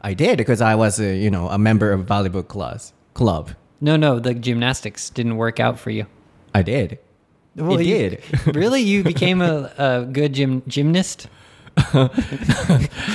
[0.00, 3.50] I did because I was a, you know a member of volleyball class club
[3.80, 6.06] No, no, the gymnastics didn't work out for you.
[6.52, 6.98] I did
[7.56, 8.80] Well, it you- did really?
[8.82, 11.28] You became a, a good gym gymnast?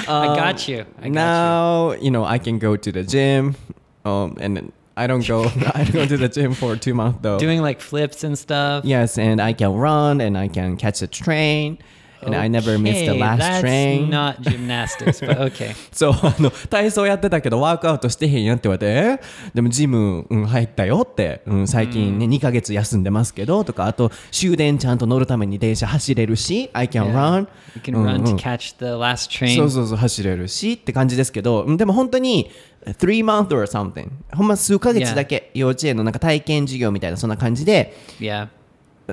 [0.08, 0.86] I got you.
[0.98, 3.56] I got now you know I can go to the gym
[4.04, 5.44] um and then I don't go
[5.74, 7.38] I don't go to the gym for two months though.
[7.38, 8.84] Doing like flips and stuff.
[8.84, 11.78] yes and I can run and I can catch a train
[12.24, 15.74] and I never missed the last that's train not gymnastics, but okay.
[15.92, 19.20] そうあの体操やってたけどワークアウトしてへんやんって言われてえ？
[19.54, 29.70] でもジム、うん、入ったよって、うん、最近ね、2ヶ月休んでますけどとかあと終電ちゃんと乗るために電車走れるし I can run You can うん run うん to catch the last そう train.
[29.70, 32.50] そうそう走れるしって感じですけどうんでも本当に
[32.86, 38.48] 3 month or something ほんま数ヶ月だけ幼稚園のなんか体験授業みたいなそんな感じで Yeah.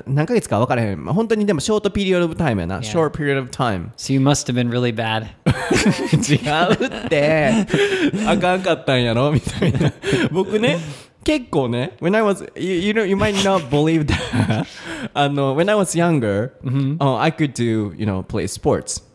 [0.07, 2.81] 何ヶ月か分からへんまあ本当にでもショートピリオドオブタイムやな、 Yeah.
[2.81, 5.27] short period of time So you must have been really bad.
[6.13, 6.35] 違
[6.73, 7.65] うって
[8.27, 9.93] あかんかったんやろみたいな
[10.31, 10.79] 僕ね
[11.23, 14.65] 結構ね when I was you, you know you might not believe that
[15.13, 19.05] あの when I was younger、uh, I could do you know play sports あ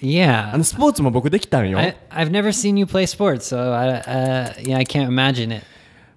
[0.00, 0.56] Yeah.
[0.56, 5.50] のスポーツも僕できたんよ I, I've never seen you play sports, so I, uh, yeah, I can't imagine
[5.56, 5.64] it.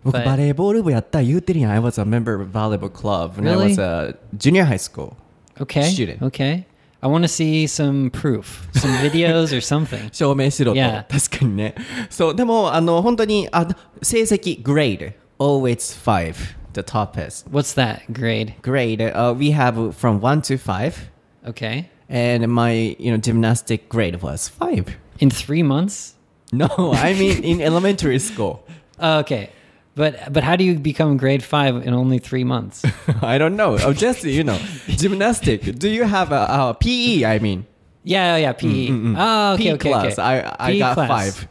[0.03, 3.75] 僕 But- バレーボール部やった言うてるやん I was a member of volleyball club when I Really?
[3.75, 5.13] was a junior high school
[5.60, 5.84] Okay.
[5.91, 6.21] Student.
[6.21, 6.65] Okay.
[7.01, 10.10] I want to see some proof, some videos or something.
[10.12, 11.06] 証明しろと Yeah.
[11.08, 11.75] 確かにね
[12.10, 13.67] そうでもあの本当にあ
[14.01, 16.34] 成績 grade always 5
[16.73, 18.53] the toppest What's that grade?
[18.62, 21.10] grade uh, we have from 1 to 5
[21.49, 21.89] Okay.
[22.10, 24.86] and my you know gymnastic grade was 5
[25.19, 26.13] In three months?
[26.51, 28.63] no I mean in elementary school
[28.99, 29.49] Oh, okay.
[29.94, 32.83] But but how do you become grade five in only three months?
[33.22, 33.76] I don't know.
[33.83, 35.78] Oh, just you know, gymnastic.
[35.78, 37.24] Do you have a, a PE?
[37.26, 37.66] I mean,
[38.02, 38.88] yeah, yeah, PE.
[38.90, 40.12] Oh, okay, PE okay, class.
[40.18, 40.22] okay.
[40.22, 41.09] I I PE got class.
[41.09, 41.48] five.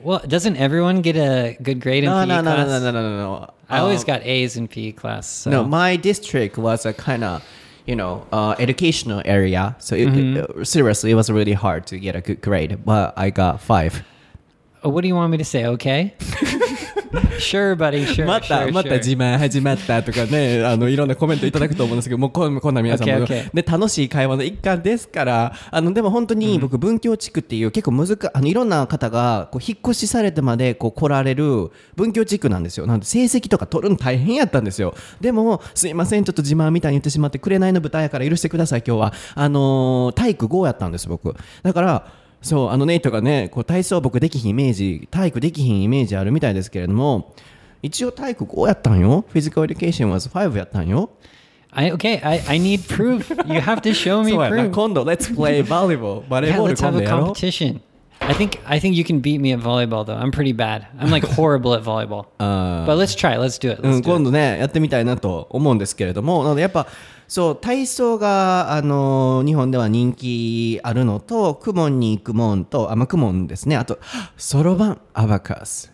[0.00, 2.90] Well, doesn't everyone get a good grade in No, PE no, no, no, no, no,
[2.90, 3.50] no, no, no.
[3.68, 5.26] I always Um, got A's in PE class.
[5.28, 5.50] So.
[5.50, 7.44] No, my district was a kind of,
[7.86, 9.76] you know, uh, educational area.
[9.78, 10.60] So it, Mm-hmm.
[10.62, 12.78] it- seriously, it was really hard to get a good grade.
[12.84, 14.02] But I got five.
[14.84, 15.66] Oh, what do you want me to say?
[15.66, 16.14] Okay.
[17.38, 18.06] sure, buddy.
[18.08, 18.26] Sure.
[18.26, 23.50] また sure, また.自慢始まったとかね あのいろんなコメントいただくと思うんですけどもうこんな皆さんも、Okay.
[23.52, 42.06] ね、楽しい会話の一環ですからあのでも本当に僕文教地区っていう結構難かあのいろんな方がこう引っ越しされてまでこう来られる文教地区なんですよなんで成績とか取るの大変やったんですよでもすいませんちょっと自慢みたいに言ってしまって紅の舞台やから許してください今日はあのー体育5やったんです僕だから
[42.40, 47.34] そうあのネイトがねこう体操僕できひんイメージ体育できひんイメージあるみたいですけれども
[47.82, 49.24] 一応体育5やったんよ。
[49.28, 51.10] Physical education は5やったんよ。
[51.70, 52.20] I okay.
[52.24, 53.30] I, I need proof.
[53.46, 54.70] You have to show me proof.
[54.72, 56.26] 今度、Let's play volleyball。
[56.28, 57.80] バレー Yeah, ボール let's have a competition.
[58.20, 60.16] I think I think you can beat me at volleyball though.
[60.18, 60.86] I'm pretty bad.
[60.98, 62.26] I'm like horrible at volleyball.
[62.38, 63.38] あ But let's try.
[63.38, 63.80] Let's do it.
[63.80, 64.24] Let's ん、do 今 it.
[64.24, 66.88] 度ね、やってみたいなと思うんですけれども、なのでやっぱ、
[67.28, 73.76] そう、体操が、あのー日本では人気あるのと、クモンに行くもんと、あ、まあ、クモンですね。
[73.76, 73.98] あと、
[74.38, 75.92] そろばん、アバカス。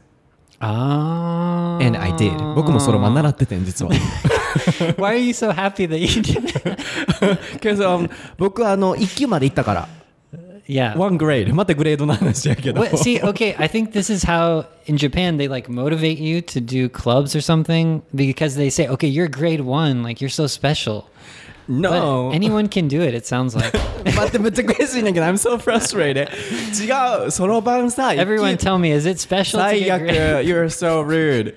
[0.60, 1.78] Ah.
[1.82, 2.54] And I did.
[2.54, 3.90] 僕もそろばん習っててん、実は。
[4.96, 7.58] Why are you so happy that you did?
[7.58, 9.88] けど、um, 僕はあの、1級まで行ったから。
[10.67, 10.97] yeah.
[10.97, 11.53] one grade。
[11.53, 12.81] またグレードの話やけど。
[12.81, 16.61] What, see, okay, I think this is how in Japan they like motivate you to
[16.61, 21.05] do clubs or something because they say, okay, you're grade one, like you're so special.
[21.68, 22.30] No.
[22.30, 23.14] But anyone can do it.
[23.16, 23.72] It sounds like
[24.04, 26.28] 待って、めっちゃ悔しいんだけど、I'm so frustrated.
[26.74, 30.02] 違う、そろばんさ、everyone tell me, is it special 最悪、
[30.44, 31.54] you're so rude.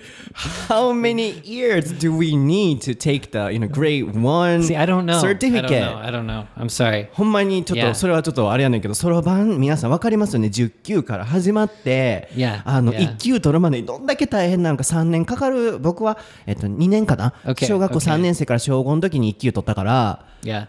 [0.69, 4.85] How many years do we need to take the, you know, grade one See, I
[4.85, 5.17] don't know.
[5.17, 5.81] I don't certificate?
[5.81, 5.97] know.
[5.97, 6.45] I don't know.
[6.55, 7.07] I'm sorry.
[7.13, 7.89] ほんまにちょっ Yeah.
[7.89, 12.61] とそれはちょっとあれやねんけどそろばん皆さん分かりますよね10級から始まって、Yeah.
[12.65, 13.15] あの Yeah.
[13.15, 18.13] 1級取るまでにどんだけ大変なのか3年かかる僕は、えっと、2年かな、Okay, 小学校 okay.
[18.13, 19.96] 3年生から小5の時に1級取ったから
[20.42, 20.66] Yeah.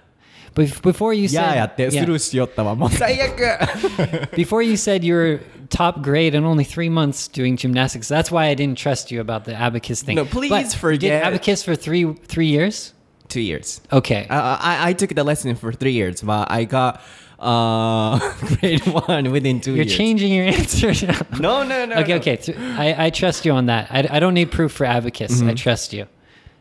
[0.56, 3.36] But if- before you いや said やってス yeah, ルーしよったわもう最悪
[4.36, 8.46] before you said you were top grade in only three months doing gymnastics, that's why
[8.52, 10.16] I didn't trust you about the abacus thing.
[10.16, 12.94] No, please But you forget- Did abacus for three three years?
[13.30, 14.28] two years Okay.
[14.30, 14.38] I,
[14.84, 17.02] I, I took the lesson for three years but I got
[17.40, 18.20] uh,
[18.60, 21.20] grade one within 2 You're years changing your answer now.
[21.40, 22.16] no no no okay, no.
[22.18, 22.36] okay.
[22.38, 23.88] Th- I, I trust you on that.
[23.90, 25.40] I, I don't need proof for abacus.
[25.40, 25.50] Mm-hmm.
[25.50, 26.06] I trust you.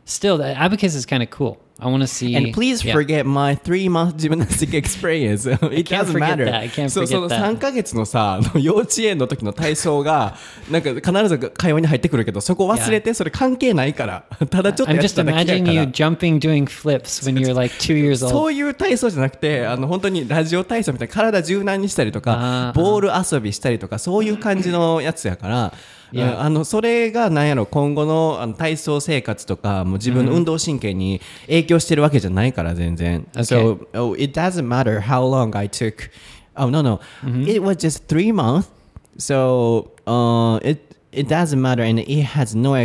[0.07, 1.61] Still, the abacus is kind of cool.
[1.80, 2.36] I want to see.
[2.36, 2.94] And please yeah.
[2.94, 5.46] forget my three month gymnastic experience.
[5.46, 6.46] It doesn't matter.
[6.46, 6.56] that.
[6.56, 7.40] I can't そう forget その that.
[7.40, 10.36] 3ヶ月のさ、幼稚園の時の体操が、
[10.72, 14.24] なんか必ず会話に入ってくるけど、そこ忘れて、それ関係ないから。
[14.50, 15.88] ただちょっと I'm やって just ただけや imagining か you ら。
[15.88, 18.46] jumping, doing flips when you're like two years そ old.
[18.48, 25.74] ういう体操じゃなくて、あの本当にラジオ体操みたいな体柔軟にしたりとあかー、ボール遊びしたりとか、そういう感じのやつやから、
[26.12, 33.28] いやうんあのそれがなんやろ今後のあの体操生活とかもう自分の運動神経に影響してるわけじゃないから全然。
[33.34, 36.10] So oh, it doesn't matter how long I took.
[36.56, 37.00] Oh no no,
[37.46, 38.70] it was just three months.
[39.18, 42.76] So uh, it it doesn't matter and it has no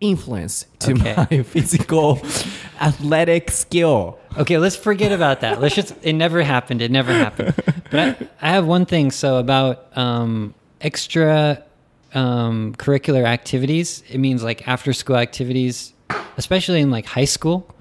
[0.00, 2.18] influence to my physical
[2.80, 4.18] athletic skill.
[4.38, 5.60] Okay, let's forget about that.
[5.60, 6.82] Let's just, it never happened.
[6.82, 7.54] It never happened.
[7.90, 9.10] But I, I have one thing.
[9.10, 11.62] So, about um, extra
[12.14, 15.92] um, curricular activities, it means like after school activities,
[16.36, 17.74] especially in like high school,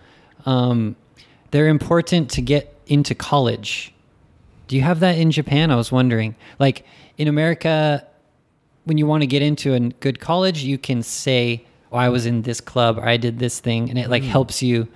[0.45, 0.95] um,
[1.51, 3.93] they're important to get into college.
[4.67, 5.71] Do you have that in Japan?
[5.71, 6.35] I was wondering.
[6.59, 6.85] Like
[7.17, 8.05] in America,
[8.85, 12.25] when you want to get into a good college, you can say, "Oh, I was
[12.25, 14.87] in this club or I did this thing," and it like helps you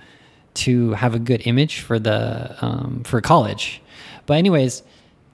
[0.54, 3.82] to have a good image for the um, for college.
[4.26, 4.82] But anyways,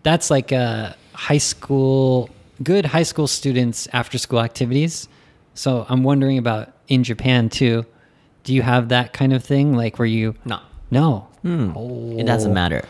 [0.03, 2.31] that's like a high school,
[2.63, 5.09] good high school students after school activities.
[5.55, 7.85] So I'm wondering about in Japan too.
[8.45, 10.35] Do you have that kind of thing, like where you?
[10.45, 10.61] No.
[10.91, 11.29] No.
[11.43, 11.73] Hmm.
[12.19, 12.55] It doesn't oh.
[12.55, 12.85] matter.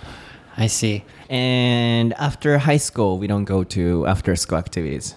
[0.56, 1.05] I see.
[1.28, 5.14] And after high school, we don't go to after school activities.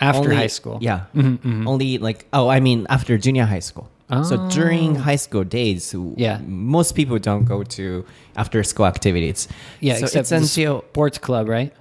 [0.00, 0.78] After Only- high school.
[0.80, 1.04] Yeah.
[1.14, 1.68] Mm-hmm, mm-hmm.
[1.68, 3.90] Only like, oh, I mean, after junior high school.
[4.10, 4.50] So Oh.
[4.50, 6.38] during high school days, Yeah.
[6.46, 8.04] most people don't go to
[8.36, 9.48] after school activities.
[9.80, 11.72] Yeah, so except it's the until sports club, right?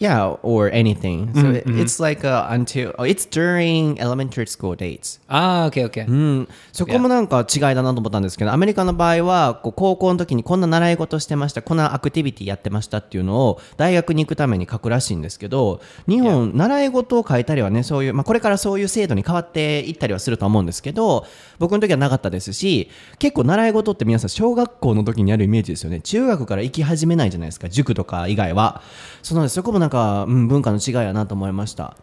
[0.00, 1.28] Yeah, or anything.
[1.34, 5.20] So it, it's like uh, until oh, it's during elementary school dates.
[5.28, 6.06] Ah, okay, okay.
[6.08, 21.26] うん、そこもなんか違いだなと思ったんですけど、アメリカの場合はこう高校の時にこんな習い事してましたこんなアクティビティやってましたっていうのを大学に行くために書くらしいんですけど日本、習い事を書いたりはねそういう、まあ、これからそういう制度に変わっていったりはすると思うんですけど
[21.58, 28.82] 僕の時はなかったですし結構習い事って皆さん小学校の時にやるイメージですよね中学から行き始めないじゃないですか塾とか以外は
[29.22, 31.95] そのそこもなんか、うん、文化の違いやなと思いました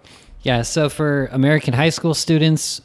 [0.44, 2.82] Yeah, so for American high school students,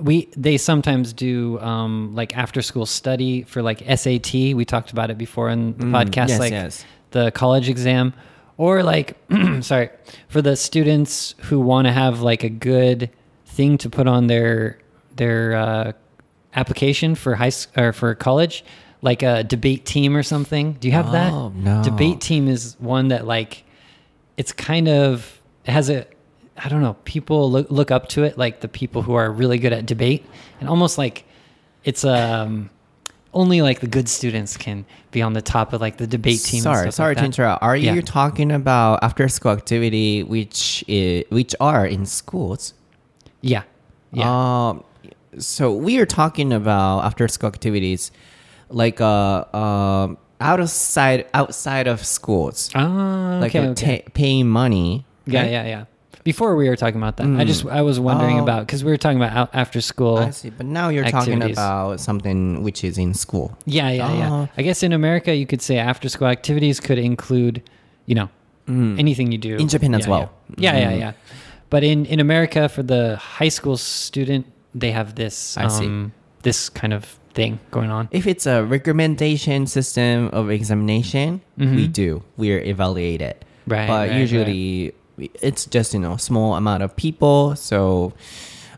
[0.00, 4.34] we they sometimes do um, like after school study for like SAT.
[4.54, 6.84] We talked about it before in the podcast, yes, like yes.
[7.12, 8.12] the college exam,
[8.56, 9.16] or like
[9.60, 9.90] sorry
[10.28, 13.10] for the students who want to have like a good
[13.46, 14.78] thing to put on their
[15.14, 15.92] their uh,
[16.54, 18.64] application for high s- or for college,
[19.00, 20.72] like a debate team or something.
[20.74, 21.32] Do you have that?
[21.32, 21.84] Oh, no.
[21.84, 23.63] Debate team is one that like
[24.37, 26.05] it's kind of it has a
[26.57, 29.57] I don't know people look look up to it like the people who are really
[29.57, 30.25] good at debate
[30.59, 31.25] and almost like
[31.83, 32.69] it's um
[33.33, 36.61] only like the good students can be on the top of like the debate team.
[36.61, 37.61] Sorry, sorry like to interrupt.
[37.61, 42.73] Are you talking about after school activity which is, which are in schools?
[43.41, 43.63] Yeah,
[44.13, 44.83] yeah, Um,
[45.37, 48.11] so we are talking about after school activities
[48.69, 52.69] like uh um outside outside of schools.
[52.75, 53.99] ah, like okay, okay.
[53.99, 55.05] ta- paying money.
[55.25, 55.51] yeah, right?
[55.51, 55.85] yeah, yeah.
[56.23, 58.43] Before we were talking about that, I just I was wondering Oh.
[58.43, 60.17] about because we were talking about out after school.
[60.17, 60.49] I see.
[60.49, 63.55] But now you're talking about something which is in school.
[63.65, 64.31] Yeah, yeah, yeah.
[64.31, 64.49] Oh.
[64.57, 67.61] I guess in America, you could say after school activities could include,
[68.07, 68.29] you know,
[68.67, 68.97] mm.
[68.97, 69.55] anything you do.
[69.57, 70.31] In Japan as well.
[70.57, 70.95] Yeah, yeah, yeah.
[70.95, 70.99] Mm.
[70.99, 71.11] yeah.
[71.69, 75.85] But in, in America, for the high school student, they have this I see.
[75.85, 76.11] Um,
[76.44, 77.04] um, this kind of
[77.34, 78.08] thing going on.
[78.10, 82.22] If it's a recommendation system of examination, we do.
[82.36, 83.36] We're evaluated.
[83.40, 83.72] Mm-hmm.
[83.72, 87.54] Right, But right, usually it's just, you know, small amount of people.
[87.56, 88.12] So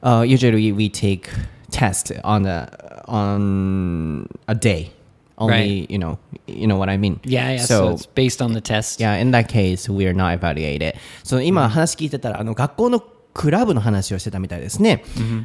[0.03, 1.30] uh, usually we take
[1.70, 2.68] test on a
[3.09, 4.90] on a day.
[5.38, 5.90] Only, Right.
[5.90, 7.18] you know, you know what I mean.
[7.24, 7.64] Yeah, yeah.
[7.64, 9.01] So, it's based on the test.
[9.01, 10.95] Yeah, in that case, we are not evaluated.
[11.24, 13.03] その今話聞いてたら、あの学校の
[13.38, 15.03] クラブの話をしてたみたいですね。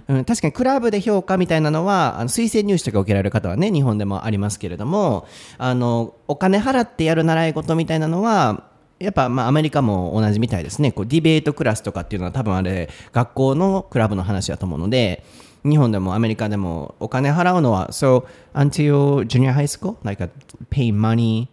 [0.09, 5.29] うん、確かにクラブで評価みたいなのは、あの推薦入試とか受けられる方はね、日本でもありますけれども、
[5.59, 8.65] あの、お金払ってやる習い事みたいなのは、
[8.99, 10.91] やっぱまあアメリカも同じみたいですね。
[10.91, 15.23] こうディベートクラスとかっていうのは多分あれ、学校のクラブの話だと思うので、
[15.65, 18.25] 日本でもアメリカでもお金払うのは、so
[18.55, 20.31] until junior high school, like a
[20.71, 21.49] pay money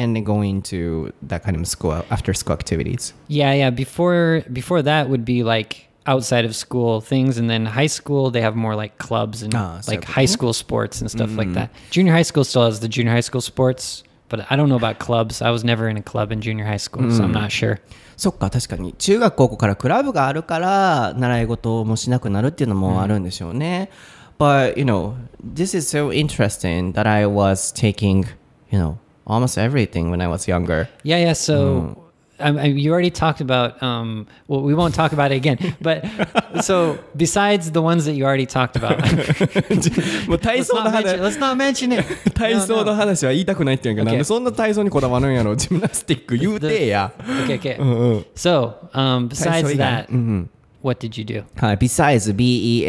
[0.00, 3.14] and then going to that kind of school after school activities.
[3.28, 3.70] Yeah, yeah.
[3.70, 8.40] Before before that would be like outside of school things, and then high school they
[8.42, 11.70] have more like clubs and Ah, like so- high school sports and stuff like that.
[11.90, 14.98] Junior high school still has the junior high school sports, but I don't know about
[14.98, 15.40] clubs.
[15.42, 17.78] I was never in a club in junior high school, so I'm not sure.
[18.18, 23.90] そっか確かに中学高校からクラブがあるから習い事もしなくなるっていうのもあるんでしょうね。
[24.38, 28.26] But you know, this is so interesting that I was taking,
[28.70, 30.88] you know, almost everything when I was younger.
[31.02, 31.32] Yeah, yeah.
[31.34, 32.02] So.
[32.38, 33.82] I, I, you already talked about.
[33.82, 35.58] Um, well, we won't talk about it again.
[35.80, 36.04] But
[36.62, 38.98] so, besides the ones that you already talked about,
[40.28, 42.04] もう体 let's not, mention, let's not mention it.
[42.34, 42.94] 体操 No, の no.
[42.94, 44.04] 話は言いたくないっていうか、 Okay.
[44.04, 47.10] なんでそんな体操にこだわるんやろジムナスティック言うてや。
[47.18, 47.80] Okay, okay.
[47.80, 48.26] うんうん。
[48.34, 50.50] So, um, 体操 besides 以外 that, うんうん。
[50.82, 51.42] what did you do?
[51.56, 52.86] はい、besides B-E-S-I-D-E-D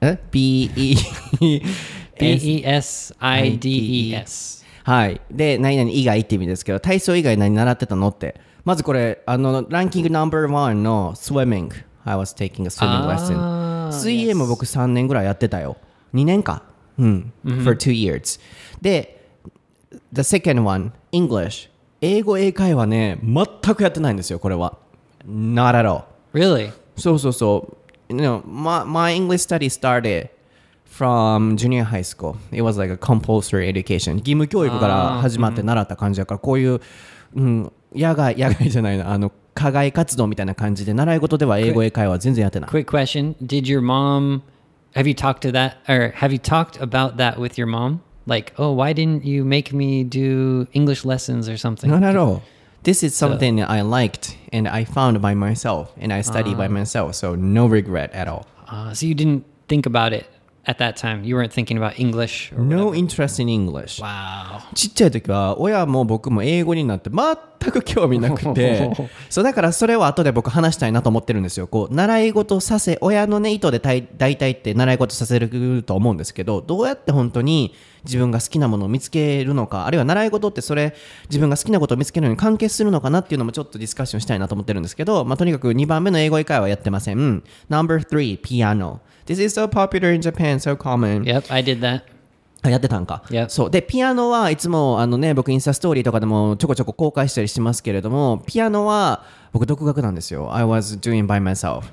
[0.00, 1.02] え B-E B E S
[1.40, 1.62] I D E
[4.13, 4.63] S.
[4.83, 5.21] はい。
[5.31, 8.39] で、何々以外って意味ですけど、体操以外何習ってたのって。
[8.65, 11.71] まずこれ、あの、ランキングナンバーワンの swimming。
[12.05, 13.89] I was taking a swimming あ lesson.
[13.89, 15.77] ー水泳も僕3年ぐらいやってたよ。
[16.13, 16.63] 2年か。
[16.97, 17.33] うん。
[17.63, 18.39] for two years.
[18.81, 19.25] で、
[20.11, 21.69] the second one, English。
[22.01, 24.77] 英語英会話ね、全くやってないんですよ、これは。
[25.25, 26.03] not at all.
[26.33, 26.71] Really?
[26.97, 27.77] そうそうそ
[28.09, 28.13] う。
[28.13, 30.29] You know, my, my English study started
[30.98, 32.36] from junior high school.
[32.50, 34.18] It was like a compulsory education.
[34.18, 36.80] 義務教育から始まって習った感じだから、こういう、
[37.36, 42.70] うん、野外、野外じゃないな、あの、課外活動みたいな感じで、習い事では英語英会話は全然やってない。
[42.70, 44.42] Quick question: Did your mom?
[44.94, 48.00] Have you talked to that, or have you talked about that with your mom?
[48.26, 51.88] Like, oh, why didn't you make me do English lessons or something?
[51.88, 52.42] Not at all.
[52.82, 57.14] This is something I liked and I found by myself and I studied by myself,
[57.14, 58.46] so no regret at all.
[58.68, 60.26] Uh, so you didn't think about it
[60.65, 61.23] at that time?
[61.23, 62.51] You weren't thinking about English.
[62.57, 64.01] Or No interest in English.
[64.01, 64.61] Wow.
[64.73, 68.91] ちっちゃい時は親も僕も英語になって全く興味なくて
[69.29, 80.93] そうだからそれを後で僕話したいなと思ってるんですよこう習い事させ親のね意図で大大体って習い事させると思うんですけどどうやって本当に自分が好きなものを見つけるのかあるいは習い事ってそれ
[81.29, 91.23] 自分が好きなことを見つけるのに関係するのかなっていうのもちょっとディスカッションしたいなと思ってるんですけど、まあ、とにかく2番目の英語以外はやってません Number3 piano This is so popular in Japan, so common.
[91.23, 92.03] Yep, I did that.
[92.63, 93.23] あやってたんか。
[93.49, 93.71] そう。
[93.71, 100.55] で、ピアノはいつも、あのね、僕インスタストーリーとかでもちょこちょこ公開したりしますけれども、ピアノは僕独学なんですよ。
[100.55, 101.83] I was doing by myself.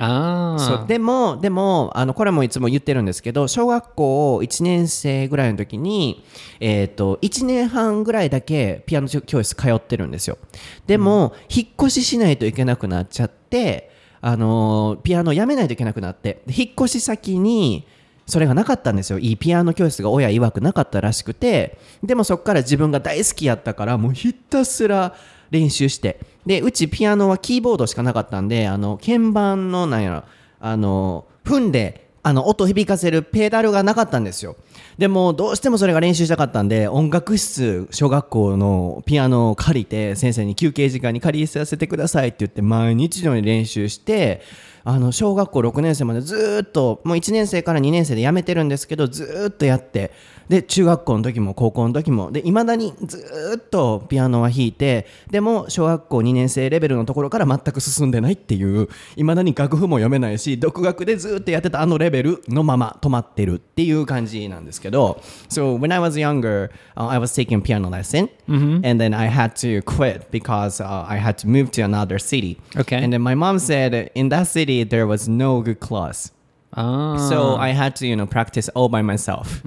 [0.00, 6.24] あそうでも、でも、あの、これもいつも言ってるんですけど、小学校1年生ぐらいの時に、
[6.60, 10.38] えっ、と、1年半ぐらいだけピアノ教室通ってるんですよ。
[10.86, 13.91] でも、引っ越ししないといけなくなっちゃって、
[14.22, 17.84] あの、ピアノやめないといけなくなって、引っ越し先に、
[18.24, 19.18] それがなかったんですよ。
[19.18, 25.14] いいピアノ教室が親曰くなかったらしくて、でもそこから自分が大好きやったから、もうひたすら
[25.50, 26.20] 練習して。
[26.46, 30.22] で、うちピアノはキーボードしかなかったんで、あの、鍵盤の、なんやろ、
[30.60, 34.56] あの、踏んで、あの、音響かせるペダルがなかったんですよ。
[34.96, 44.40] でも、どうしてもそれが練習したかったんで、音楽室、小学校のピアノを借りて、先生に休憩時間に借りさせてくださいって言って、毎日のように練習して、
[44.84, 50.12] あの、小学校6年生までずっと、もう1年生から2年生で辞めてるんですけど、ずっとやって、
[50.52, 58.86] で、中学校の時も高校の時も、で、未だにずーっとピアノは弾いて、でも、小学校2年生レベルのところから全く進んでないっていう、
[59.16, 69.80] 未だに楽譜も読めないし、独学でずーっとやってたあのレベルのまま止まってるっていう感じなんですけど、So, when I was younger, uh, I was taking piano lesson, and then I had to
[69.84, 72.58] quit because uh, I had to move to another city.
[72.76, 73.02] Okay.
[73.02, 76.30] And then my mom said in that city there was no good class.
[76.72, 79.62] あ So I had to, you know, practice all by myself.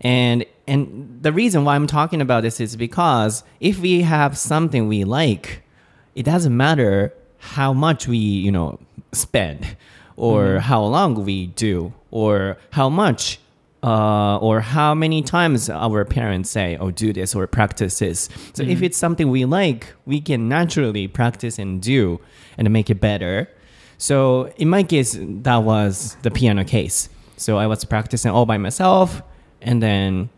[0.00, 4.88] And and the reason why I'm talking about this is because if we have something
[4.88, 5.62] we like,
[6.14, 8.78] it doesn't matter how much we, you know,
[9.12, 9.76] spend
[10.16, 13.38] or how long we do or how much
[13.82, 18.28] uh, or how many times our parents say, oh, do this or practice this.
[18.54, 22.20] So if it's something we like, we can naturally practice and do
[22.58, 23.48] and make it better.
[23.98, 27.08] So in my case, that was the piano case.
[27.36, 29.22] So I was practicing all by myself,
[29.61, 30.29] and then,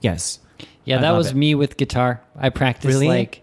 [0.00, 0.40] yes.
[0.84, 1.36] Yeah, I that love was it.
[1.36, 2.20] me with guitar.
[2.38, 3.08] I practiced Really?
[3.08, 3.42] like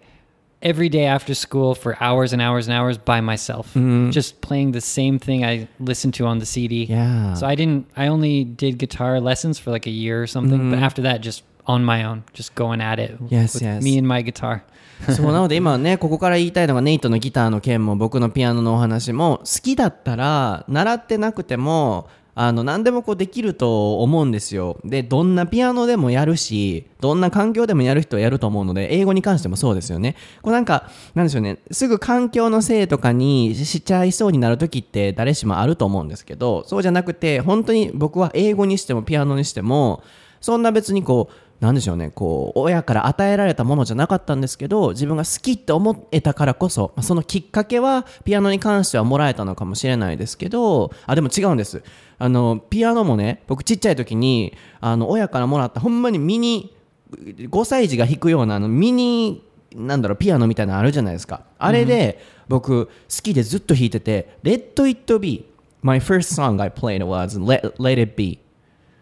[0.61, 3.71] every day after school for hours and hours and hours by myself,
[4.09, 6.85] just playing the same thing I listened to on the CD.
[6.85, 6.93] Mm-hmm.
[6.93, 7.33] Yeah.
[7.35, 7.85] So I didn't.
[7.95, 11.43] I only did guitar lessons for like a year or something, but after that, just
[11.67, 13.13] on my own, just going at it.
[13.13, 13.27] Mm-hmm.
[13.29, 13.83] Yes, with yes.
[13.83, 14.63] Me and my guitar.
[15.13, 22.07] そうなので今ね、ここから言いたいのがネイトのギターの件も僕のピアノのお話も好きだったら習ってなくても
[22.42, 24.78] あの何でもこうできると思うんですよ。
[24.82, 30.16] で、どんなピアノでもやるし、どんな環境でもやる人はやると思うので、英語に関してもそうですよね。
[30.40, 40.02] こうなんか、なんでしょうね、すぐ環境のせいとかにしちゃいそうになる時って誰しもあると思うんですけど、そうじゃなくて、本当に僕は英語にしてもピアノにしても、
[40.40, 51.82] そんな別にこう、なんでしょうね、こう、親から与えられたものじゃなかったんですけど、自分が好きって思えたからこそ、そのきっかけは、ピアノに関してはもらえたのかもしれないですけど、あ、でも違うんです。
[52.20, 54.52] あの、ピアノもね、僕ちっちゃい時に、
[54.82, 56.76] あの、親からもらった、ほんまにミニ、
[57.10, 59.42] 5歳児が弾くような、あの、ミニ、
[59.74, 61.44] なんだろう、ピアノみたいなのあるじゃないですか。
[61.58, 62.92] あれで、僕、好
[63.22, 65.46] きでずっと弾いてて、Let It Be。
[65.80, 68.38] My first song I played was Let, Let It Be.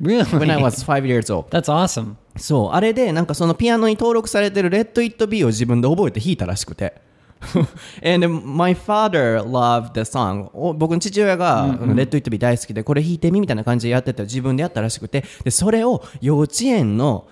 [0.01, 0.23] Really?
[0.39, 1.49] When I was five years old.
[1.51, 2.15] That's awesome.
[2.37, 7.08] そう、あれで、なんかそのピアノに登録されてる Let It Be を自分で覚えて弾いたらしくて。
[8.03, 10.51] And my father loved the song.
[10.53, 17.29] お僕の父親が、Let It Be 大好きで、これ弾いてみみたいな感じでやってて、自分でやったらしくて、で、それを幼稚園の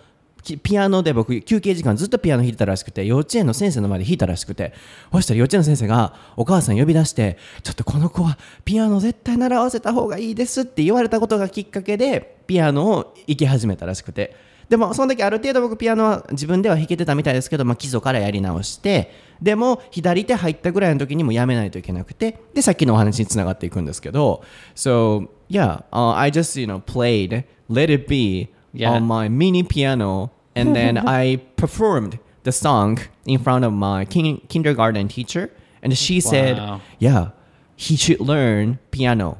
[0.46, 4.72] きピアノで僕、休憩時間ずっとピアノ弾いてたらしくて、幼稚園の先生の前で弾いたらしくて、
[5.12, 14.36] そしたら幼稚園の先生がお母さん呼び出して、ちょっとこの子はピアノ絶対習わせた方がいいですって言われたことがきっかけで、ピアノを行き始めたらしくて、
[14.68, 24.42] でもその時ある程度僕ピアノは自分では弾けてたみたいですけど、まあ、基礎からやり直してでも左手入ったぐらいの時にもやめないといけなくてでさっきのお話につながっていくんですけど
[24.74, 30.74] So yeah、uh, I just you know played Let It Be on my mini piano and
[30.74, 35.50] then I performed the song in front of my kin- kindergarten teacher
[35.82, 36.58] and she said
[36.98, 37.30] yeah
[37.76, 39.38] he should learn piano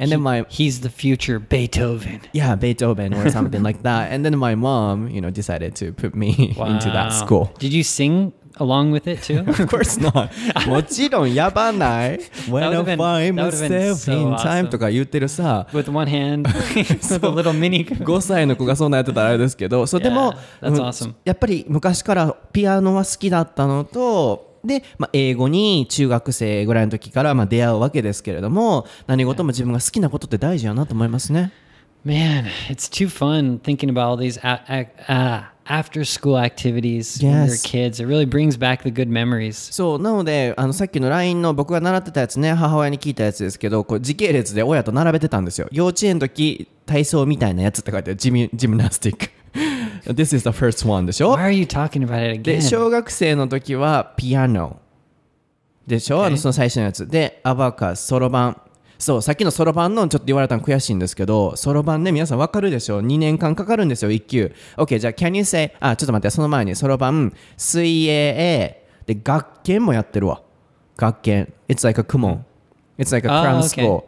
[0.00, 2.20] and then my He's the future Beethoven.
[2.32, 4.10] yeah, Beethoven or something like that.
[4.10, 7.24] And then my mom, you know, decided to put me into that Wow.
[7.24, 7.50] school.
[7.58, 9.44] Did you sing along with it too?
[9.46, 10.28] Of course not
[10.68, 14.68] もちろんやばない When I find myself so in time awesome.
[14.70, 17.86] とか言ってるさ with one hand, with a little mini.
[17.86, 21.14] 5歳の子がそんなやってたらあれですけどそうでも Yeah, that's うん awesome.
[21.24, 31.52] やっぱり昔からピアノは好きだったのとで、まあ、英語に中学生ぐらいの時からまあ出会うわけですけれども何事も自分が好きなことって大事やなと思いますね。
[32.02, 38.00] Man, it's too fun thinking about all these uh, after school activities when you're kids.
[38.00, 39.70] It really brings back the good memories.
[39.70, 49.30] そうなのであのさっきの LINE の僕が習ってたやつね母親に聞いたやつですけどこう時系列で親と並べてたんですよ幼稚園の時体操みたいなやつって書いてあるジミジムナスティック
[50.04, 52.62] This is the first one でしょ？Why are you talking about it で again?
[52.62, 54.80] 小学生の時はピアノ。
[55.86, 56.24] でしょ？
[56.24, 57.06] あのその最初のやつ。
[57.06, 58.60] でアバカスそろばん
[58.98, 64.52] そうさっきのそろばんのちょっと言われたの悔しいんですけどそろばんね皆さんわかるでしょ？2年間かかるんですよ1級。
[64.76, 70.42] OK じゃあ Can you say あちょっと待ってその前にそろばん水泳で学研もやってるわ。
[70.96, 71.52] 学研。
[71.68, 72.44] It's like a 公文
[72.98, 74.04] It's like a あー cram OK school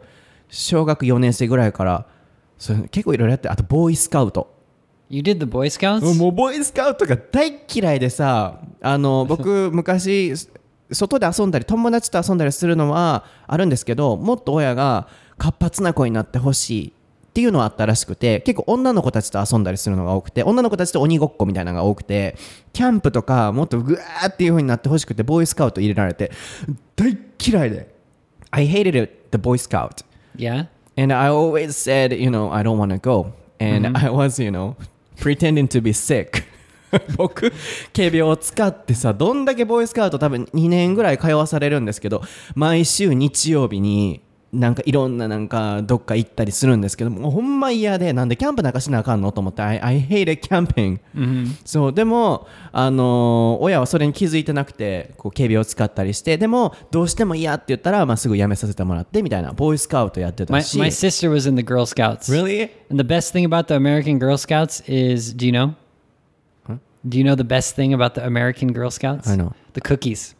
[0.49, 2.05] 小学4年生ぐらいから
[2.59, 4.52] それ結構いろいろやってあとボーイスカウト
[5.13, 6.17] you did the Boy Scouts?
[6.17, 10.33] もうボーイスカウトが大嫌いでさあの 僕昔
[10.91, 15.07] 外で遊んだり友達と遊んだりするのはあるんですけどもっと親が
[15.37, 16.91] 活発な子になってほしいっ
[17.33, 22.35] ていうのはあったらしくて結構女の子たちと遊んだりするのが多くて女の子たちと鬼ごっこみたいなのが多くて
[22.73, 26.31] キャンプとかもっとグワーっていう風になってほしくてボーイスカウト入れられて
[26.95, 27.93] 大嫌いで
[28.51, 30.03] I hated it, the boy scout
[30.35, 30.65] Yeah?
[30.95, 33.33] And I always said, you know, I don't want to go.
[33.59, 34.75] And I was, you know,
[35.23, 36.43] pretending to be sick.
[37.17, 37.51] 僕、
[37.95, 42.21] 仮病を使ってさ、どんだけボーイスカウト多分2年ぐらい通わされるんですけど、
[42.55, 44.21] 毎週日曜日に、
[44.53, 50.99] なんかいろんななんかどっか行ったりするんですけどもうほんま嫌でなんでキャンプなんかしなあかんのと思って I, I hated camping、
[51.65, 62.31] そうでも、あのー親はそれに気づいてなくてこう警備を使ったりしてでもどうしても嫌って言ったら、まあ、すぐ辞めさせてもらってみたいなボーイスカウトやってた My, し my sister was in the Girl Scouts.
[62.31, 62.69] Really?
[62.89, 65.75] And the best thing about the American Girl Scouts is do you know?
[67.05, 69.27] Do you know the best thing about the American Girl Scouts?
[69.27, 69.53] I know.
[69.73, 70.35] The cookies.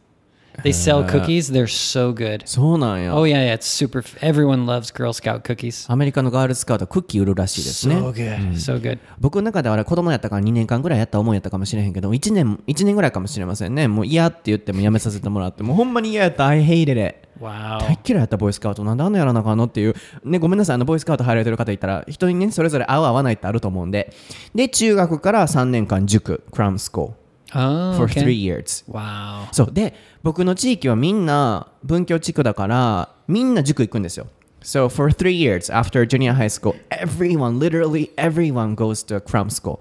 [0.61, 1.51] They sell cookies.
[1.51, 2.43] They're so good.
[2.45, 3.53] そうなんや、Oh yeah, yeah.
[3.57, 4.01] It's super.
[4.19, 5.91] Everyone loves Girl Scout cookies.
[5.91, 8.51] アメリカのガールスカウトはクッキー売るらしいですね So good.
[8.53, 8.99] So good.
[9.19, 17.79] 僕の中ではあれ子供やったから2年間ぐらいやった思いやったかもしれへんけど1年1年ぐらいかもしれませんねもう嫌って言ってもやめさせてもらってもうほんまに嫌やった I hated it Wow.
[17.79, 24.13] 大っ嫌いやったボーイスカウトなんであんなやらなあかんのっていうねごめんなさいあのボーイスカウト入られてる方いたら人にねそれぞれ合う合わないってあると思うんで
[24.55, 27.15] で中学から3年間塾クラムスコ
[27.55, 28.23] Oh, ー for okay.
[28.23, 29.47] three years Wow.
[29.51, 29.93] そうで
[30.23, 34.27] 僕の地域はみんな文教地区だからみんな塾行くんですよ。
[34.61, 39.79] So for three years after junior high school everyone literally everyone goes to cram school.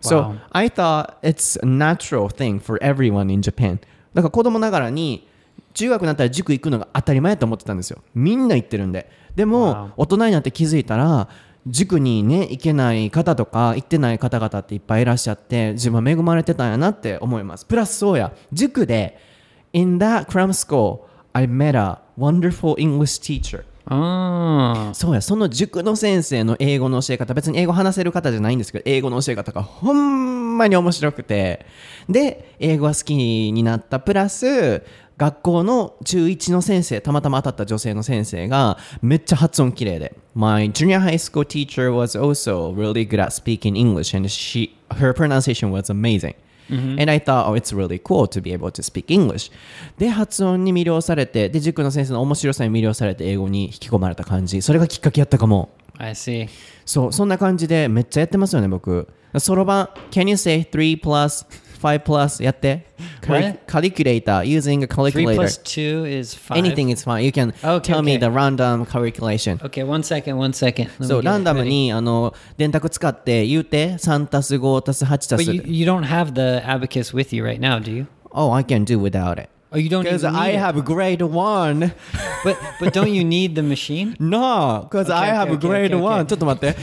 [0.00, 0.36] So.
[0.52, 3.80] I thought it's a natural thing for everyone in Japan.
[4.14, 5.26] だから子供ながらに
[5.74, 8.02] 中学になったら塾行くのが当たり前と思ってたんですよ。
[8.14, 9.10] みんな行ってるんで。
[9.34, 11.28] でも.大人になって気づいたら
[11.66, 17.64] 塾にね行けない方とか行ってない方々っていっぱいいらっしゃって自分は恵まれてたんやなって思います。
[17.64, 19.31] プラスそうや塾で
[19.72, 21.00] In that cram school
[21.32, 24.92] I met a wonderful English teacher Oh.
[24.94, 31.66] そうやその塾の先生の英語の教え方別に英語話せる方じゃないんですけど英語の教え方がほんまに面白くて
[32.08, 34.84] で英語が好きになったプラス
[35.16, 45.12] 学校の中1の先生たまたま当たった女性の先生がめっちゃ発音綺麗で My junior high school teacher was also really good at speaking English and she her
[45.12, 46.34] pronunciation was amazing
[46.70, 49.50] And I thought, oh, it's really cool to be able to speak English.
[49.98, 54.62] で、発音に魅了されて、で、塾の先生の面白さに魅了されて、英語に引き込まれた感じ。
[54.62, 55.70] それがきっかけやったかも。
[55.98, 56.48] I see.
[56.84, 59.08] そう、そんな感じでめっちゃやってますよね、僕。
[59.38, 61.46] そろばん、Can you say 3 plus
[61.81, 62.85] 5 plus やって。
[63.27, 63.59] What?
[63.67, 65.35] Calculator, using a Three calculator.
[65.35, 66.57] plus two is five.
[66.57, 67.23] Anything is fine.
[67.23, 68.19] You can Okay, tell me okay.
[68.19, 69.59] the random calculation.
[69.63, 70.89] Okay, one second, one second.
[70.99, 71.63] Let me そう、 get ラ it ンダム ready.
[71.69, 78.07] に、あの、電卓使って言うて、3たす5たす8た But す you, you don't have the abacus with you right now, do you?
[78.31, 79.49] Oh, I can do without it.
[79.71, 80.59] Oh, you don't Because even I need it.
[80.59, 81.91] have grade 1.
[82.45, 84.15] But but don't you need the machine?
[84.19, 86.23] No, because Okay, I have okay, okay, grade okay, okay.
[86.23, 86.27] 1.
[86.27, 86.75] ちょっと待って。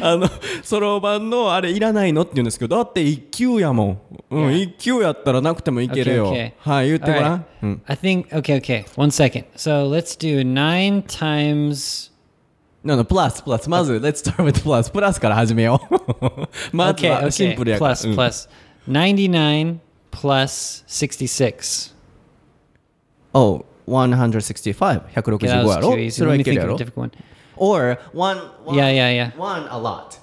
[0.00, 0.28] あの、
[0.62, 4.00] そろばんのあれいらないのって言うんですけど、だって1級やもん。
[4.30, 4.62] うん、Yeah.
[4.74, 6.32] 1級やったらなくてもいける Okay, よ。
[6.32, 6.52] okay.
[6.58, 7.36] はい、言ってごら right.
[7.38, 7.44] ん。
[7.62, 7.82] うん。
[7.86, 8.84] I think okay, okay.
[8.96, 9.44] One second.
[9.56, 12.10] So let's do nine times.
[12.84, 13.68] No, no, プラス、プラス。
[13.70, 14.90] まず、let's start with プラス。
[14.90, 16.76] プラスから始めよう。
[16.76, 17.56] まず Okay, はシン okay.
[17.56, 17.94] プルやから。
[17.94, 18.48] Plus うん plus.
[18.88, 19.78] Ninety-nine
[20.10, 21.94] plus sixty-six.
[23.34, 24.74] Oh, 165。
[25.14, 27.12] 165 Okay, that やろ.それはいけるやろ different one.
[27.61, 29.31] Or, one, one, Yeah, yeah, yeah.
[29.37, 30.19] one a lot.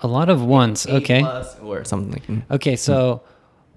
[0.00, 0.86] A lot of ones.
[0.88, 1.20] Eight Okay.
[1.22, 2.20] plus or something.
[2.28, 3.20] うん Okay, so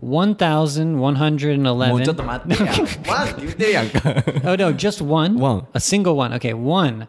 [0.01, 1.89] 1111.
[1.89, 2.71] もうちょっと待ってや。
[3.07, 4.01] ワンって言ってるやんか。
[4.45, 5.39] Oh no, just one.
[5.39, 5.63] One.
[5.73, 6.33] A single one.
[6.33, 7.07] Okay, one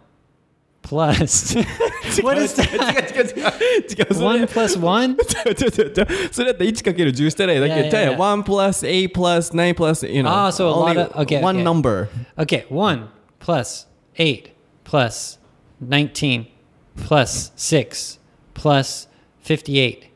[0.82, 1.54] plus.
[2.22, 2.68] what is that?
[2.70, 3.46] 違う違う違う。
[3.98, 4.14] 違う。
[4.14, 5.10] それ One plus one.
[5.12, 5.16] 違う
[5.50, 6.32] 違う違う違う。
[6.32, 7.72] それだったら 1×10 したらいいだけ。
[7.74, 8.16] Yeah, yeah, じゃあ yeah.
[8.16, 10.28] 1 plus 8 plus 9 plus, you know.
[10.30, 11.64] Ah, so a lot only of- okay, One okay.
[11.64, 12.08] number.
[12.38, 13.08] Okay, one
[13.40, 13.86] plus
[14.16, 14.52] eight
[14.84, 15.38] plus
[15.82, 16.46] nineteen
[16.96, 18.18] plus six
[18.54, 19.08] plus
[19.44, 20.08] fifty-eight.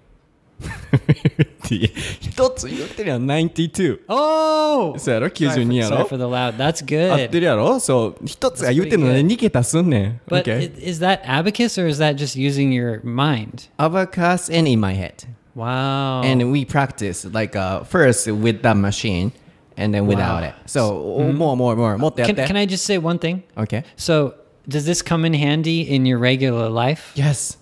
[2.20, 4.00] 一つ言ってるやん、92。
[4.08, 6.56] Oh, そうやろ sorry for, ?92 や sorry ろ for the loud.
[6.56, 7.40] That's 合って good.
[7.40, 8.26] るやろそう。
[8.26, 10.20] 一つが言ってるの That's で pretty 2桁すんねん。
[10.28, 10.58] But Okay.
[10.58, 13.68] i- is that abacus or is that just using your mind?
[13.78, 15.26] Abacus and in my head.
[15.54, 16.22] Wow.
[16.24, 19.32] And we practice like uh, first with the machine
[19.76, 20.48] and then without Wow.
[20.48, 20.54] it.
[20.66, 21.98] So, more, more, more.
[21.98, 22.46] もっとやっ can, て。
[22.46, 23.42] can I just say one thing?
[23.56, 23.84] Okay.
[23.96, 24.34] So,
[24.67, 27.11] does this come in handy in your regular life?
[27.15, 27.57] Yes.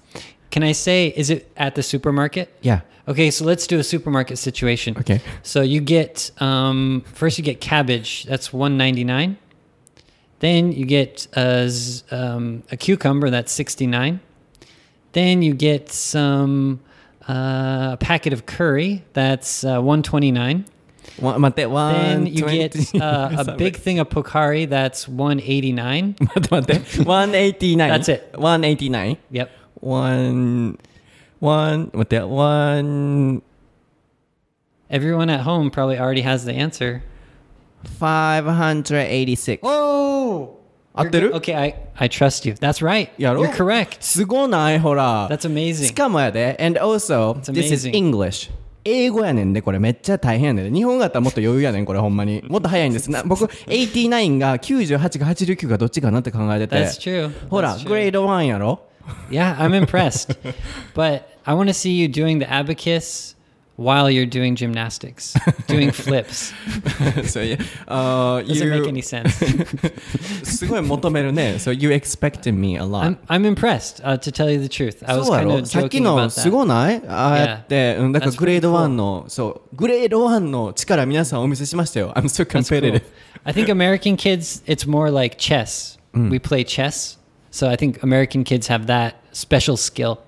[0.51, 2.53] Can I say, is it at the supermarket?
[2.61, 2.81] Yeah.
[3.07, 4.97] Okay, so let's do a supermarket situation.
[4.97, 5.21] Okay.
[5.43, 8.23] So you get um, first you get cabbage.
[8.23, 9.37] That's one ninety nine.
[10.39, 11.71] Then you get a,
[12.09, 13.29] um, a cucumber.
[13.29, 14.21] That's sixty nine.
[15.11, 16.79] Then you get some
[17.29, 19.03] uh, a packet of curry.
[19.13, 20.65] That's uh, one twenty nine.
[21.20, 24.68] わ待って、 Then you 120 get uh, a big thing of pokari.
[24.68, 26.16] That's one eighty nine.
[26.20, 27.02] 待って待って。
[27.02, 27.76] 189。
[27.76, 28.36] That's it.
[28.36, 29.18] 189。
[29.30, 29.50] Yep.
[29.80, 30.78] One,
[31.40, 33.42] one, 待って、one,
[34.90, 37.02] Everyone at home probably already has the answer.
[37.84, 39.60] 586。
[39.62, 40.58] Oh,
[40.92, 42.54] 合ってる Okay, I I trust you.
[42.54, 43.10] That's right.
[43.16, 43.98] やろ You're correct.
[44.00, 45.28] すごないほら。
[45.28, 45.86] That's amazing.
[45.86, 47.94] しかもやで、and also, That's this is amazing.
[47.94, 48.50] English.
[48.85, 50.77] 英語やねんで、これめっちゃ大変やねんで。
[50.77, 52.43] 日本語やったらもっと余裕やねん、これほんまに。
[52.47, 53.09] もっと早いんです。
[53.09, 56.75] な僕、89が98か89かどっちかなって考えてて。
[56.75, 57.31] That's true.
[57.49, 58.81] ほら.グレード1やろ
[59.29, 60.37] ？Yeah, I'm impressed.
[60.95, 63.34] but I want to see you doing the abacus
[63.76, 65.34] while you're doing gymnastics,
[65.66, 66.52] doing flips.
[67.26, 69.30] そういや、あ Doesn't make any you, sense.
[70.44, 71.54] すごい求めるね。
[71.58, 73.02] So you expected me a lot.
[73.02, 74.02] I'm I'm impressed.
[74.04, 76.18] Uh, to tell you the truth, I was そうや kind ろ of さっき joking の
[76.18, 76.50] about す that.
[76.50, 78.84] ごないああやって、うん、だから That's グレード pretty cool.
[78.84, 82.12] 1の、そう、グレード1の力皆さんお見せしましたよ。
[82.14, 82.80] I'm so That's cool.
[82.80, 83.02] competitive.
[83.44, 85.98] I think American kids, it's more like chess.
[86.12, 87.18] We play chess.
[87.54, 90.20] So I think American kids have that special skill,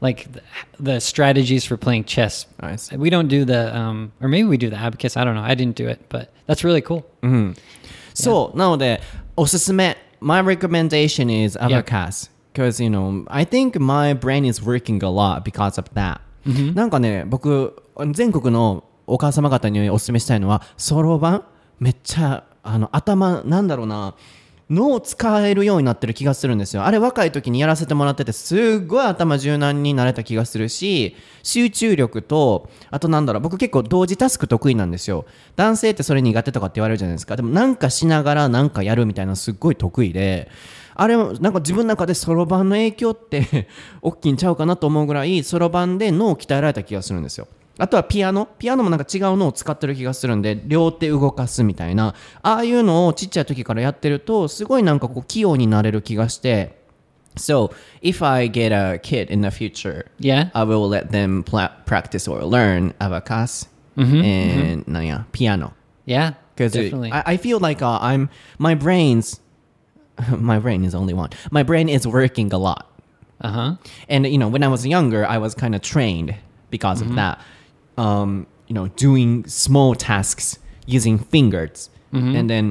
[0.00, 0.42] like the,
[0.78, 2.46] the strategies for playing chess.
[2.60, 2.92] Nice.
[2.92, 5.16] We don't do the, um, or maybe we do the abacus.
[5.16, 5.42] I don't know.
[5.42, 7.04] I didn't do it, but that's really cool.
[8.14, 9.00] そう、なので、
[9.36, 9.96] おすすめ。
[10.20, 12.30] My recommendation is abacus.
[12.52, 16.20] Because, you know, I think my brain is working a lot because of that.
[16.74, 17.82] なんかね、僕、
[18.12, 21.44] 全国のお母様方におすすめしたいのは、そろばん
[21.80, 24.14] めっちゃ、あの、頭、なんだろうな、
[24.71, 26.85] 脳を使えるようになってる気がするんですよ。
[26.85, 35.25] あれ若い時にやらせてもらってて、すっごい頭柔軟になれた気がするし、集中力と、あとなんだろう、僕結構同時タスク得意なんですよ。
[35.57, 37.35] 男性ってそれ苦手とかって言われるじゃないですか。
[37.35, 40.49] でもなんかしながらなんかやるみたいなすっごい得意で、
[40.95, 43.67] あれなんか自分の中でそろばんの影響って
[44.01, 47.49] 大きいんちゃうかなと思うぐらい、そろばんで脳を鍛えられた気がするんですよ。
[47.81, 52.13] あとはピアノピアノもなんか違うのを使ってる気がするんで両手動かすみたいな
[52.43, 56.79] ああいうのをちっちゃい時からやってるとすごいなんかこう器用になれる気がして
[57.37, 57.71] So
[58.03, 60.49] if I get a kid in the future Yeah.
[60.53, 63.67] I will let them practice or learn abacus
[63.97, 65.71] and なんや piano
[66.05, 67.11] Yeah, because definitely.
[67.11, 68.29] I, I feel like uh, I'm
[68.59, 69.39] my brain's
[70.37, 72.85] my brain is only one my brain is working a lot
[73.43, 73.75] Uh huh.
[74.07, 76.35] and you know when i was younger i was kind of trained
[76.69, 77.39] because of that
[78.05, 78.29] um,
[78.67, 80.45] you know doing small tasks
[80.97, 81.89] using fingers
[82.37, 82.65] and then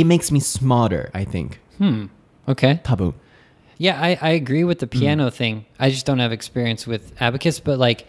[0.00, 1.48] it makes me smarter i think
[2.52, 2.74] Okay.
[2.84, 3.14] Taboo.
[3.78, 4.98] Yeah, I, I agree with the Hmm.
[5.00, 5.54] piano thing.
[5.78, 8.00] I just don't have experience with abacus, but like,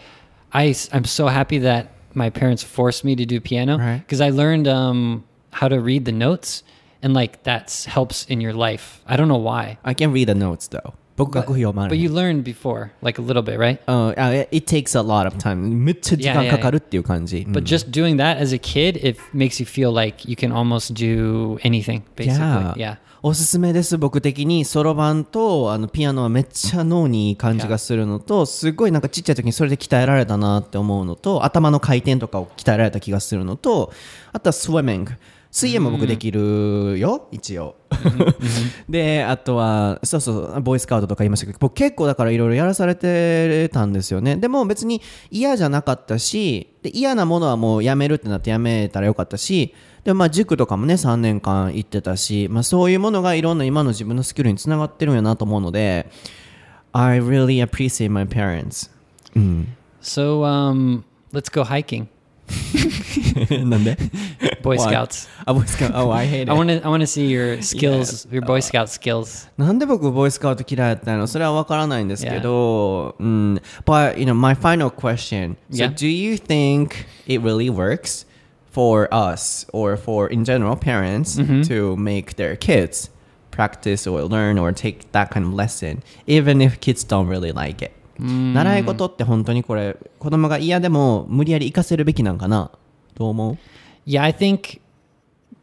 [0.61, 0.63] I
[0.95, 1.83] I'm so happy that
[2.13, 3.99] my parents forced me to do piano Right.
[4.03, 5.23] because I learned um
[5.59, 6.63] how to read the notes
[7.03, 8.85] and like that helps in your life.
[9.11, 12.43] I don't know why, i can read the notes though 僕楽譜読ま but ない you learned
[12.43, 13.79] before, like a little bit, right?
[13.87, 18.97] うんあ it takes a lot of time めっちゃ時間かかるっていう感じ、うん But just doing that as a kid,
[18.97, 22.73] it makes you feel like you can almost do anything, basically.
[22.75, 22.97] Yeah.
[23.23, 33.93] おすすめです僕的にそろばんとあのピアノはめっちゃ脳にいい感じがするのとすごいなんかちっちゃい時にそれで鍛えられたなって思うのと頭の回転とかを鍛えられた気がするのと
[34.33, 35.13] あとはスウェミング
[35.51, 37.75] 水泳も僕できるよ、一応。
[38.89, 44.37] であとはそうそうボーイスカウトとか言いましたけど僕結構だからいろいろやらされてたんですよね。
[44.37, 49.75] でも別に嫌じゃなかったしで嫌なものはもうやめるってなってやめたらよかったし
[50.05, 56.09] でもまあ塾とかもね3年間行ってたし、まあ、そういうものがいろんな今の自分のスキルにつながってるんやなと思うので
[56.93, 58.89] I really appreciate my parents、
[59.35, 62.07] うん、So um, let's go hiking.
[63.66, 63.96] なんで
[64.62, 64.90] Boy Why?
[64.90, 65.28] Scouts.
[65.44, 66.06] あ、ボーイスカウト。
[66.06, 66.50] Oh, I hate it.
[66.50, 69.48] I want to I want to see your skills, your Boy Scout skills.
[69.56, 73.60] なんで僕ボーイスカウト嫌いだったのそれはわからないんですけど、うん。
[73.84, 75.56] But, you know, my final question.
[75.70, 75.94] So, Yeah.
[75.94, 78.26] do you think it really works
[78.72, 81.36] for us or for, in general, parents
[81.68, 83.10] to make their kids
[83.50, 87.82] practice or learn or take that kind of lesson, even if kids don't really like
[87.82, 87.92] it?
[88.20, 92.70] 習い事って本当にこれ、子供が嫌でも無理やり活かせるべきなんかな
[93.14, 93.58] どう思う
[94.06, 94.80] Yeah, I think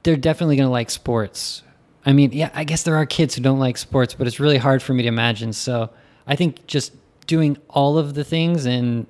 [0.03, 1.63] they're definitely going to like sports.
[2.05, 4.57] I mean, yeah, I guess there are kids who don't like sports, but it's really
[4.57, 5.53] hard for me to imagine.
[5.53, 5.89] So
[6.27, 6.93] I think just
[7.25, 9.07] doing all of the things and,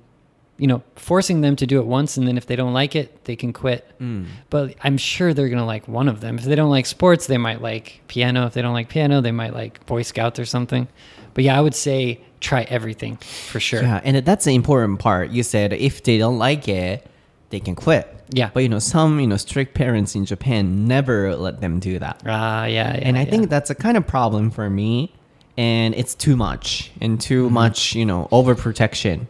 [0.56, 3.24] you know, forcing them to do it once, and then if they don't like it,
[3.24, 3.90] they can quit.
[4.50, 6.38] But I'm sure they're going to like one of them.
[6.38, 8.46] If they don't like sports, they might like piano.
[8.46, 10.86] If they don't like piano, they might like Boy Scouts or something.
[11.34, 13.16] But yeah, I would say try everything
[13.50, 13.82] for sure.
[13.82, 15.30] Yeah, and that's the important part.
[15.30, 17.06] You said if they don't like it,
[17.50, 18.06] they can quit.
[18.30, 18.50] Yeah.
[18.52, 22.22] But you know, some you know strict parents in Japan never let them do that.
[22.26, 23.00] Ah, yeah, yeah.
[23.02, 23.30] and I yeah.
[23.30, 25.12] think that's a kind of problem for me.
[25.56, 27.54] And it's too much and too Mm-hmm.
[27.54, 29.26] much, you know, overprotection.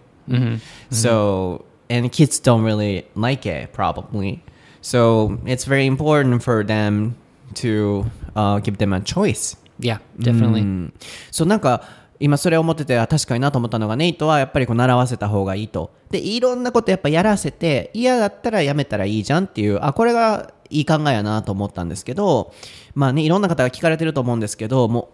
[0.90, 4.42] So, and kids don't really like it probably.
[4.80, 7.16] So it's very important for them
[7.54, 9.56] to uh, give them a choice.
[9.78, 10.62] yeah, definitely.
[10.62, 10.92] うん
[11.30, 11.82] そうなんか
[12.19, 15.91] 今それを思ってて確かになと思ったのがネイトはやっぱりこう習わせた方がいいと。
[16.11, 22.53] でいろんなことやっぱやらせて嫌だったらやめたらいいじゃんっていうあこれがいい考えやなと思ったんですけど
[22.95, 25.09] まあねいろんな方が聞かれてると思うんですけども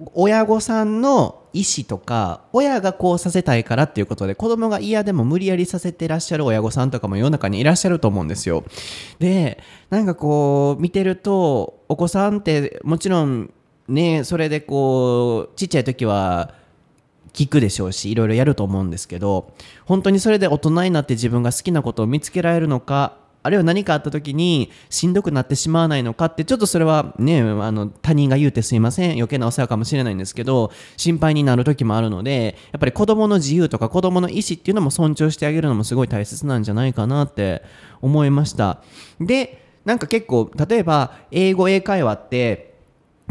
[0.00, 8.64] う親御さんの意思とか親がこうさせたいからっていうことで子供が嫌でも無理やりさせてらっしゃる親御さんとかも世の中にいらっしゃると思うんですよ。
[9.18, 9.58] で
[9.90, 13.50] なんかこう見てるとお子さんってもちろん
[13.88, 16.54] ねそれでこうちっちゃい時は
[17.32, 29.12] 聞くでしょうしいろいろやると思うんですけど本当にそれで大人になって自分が好きなことを見つけられるのかあるいは何かあった時にしんどくなってしまわないのかってちょっとそれはねあの他人が言うてすいません。
[29.12, 37.62] 余計なお世話かもしれないんですけど心配になる時もあるのでやっぱり子供の自由とか子供の意思っていうのも尊重してあげるのもすごい大切なんじゃないかなって
[38.02, 38.82] 思いました。
[39.20, 42.67] でなんか結構例えば英語英会話って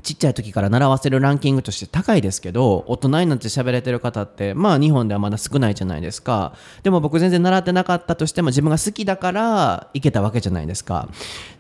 [0.03, 6.53] ちっちゃい時から習わせるランキングとして高いですけど大人になって喋れてる方ってまあ日本ではまだ少ないじゃないですか。
[6.83, 11.09] でも僕全然習ってなかったとしても自分が好きだからいけたわけじゃないですか。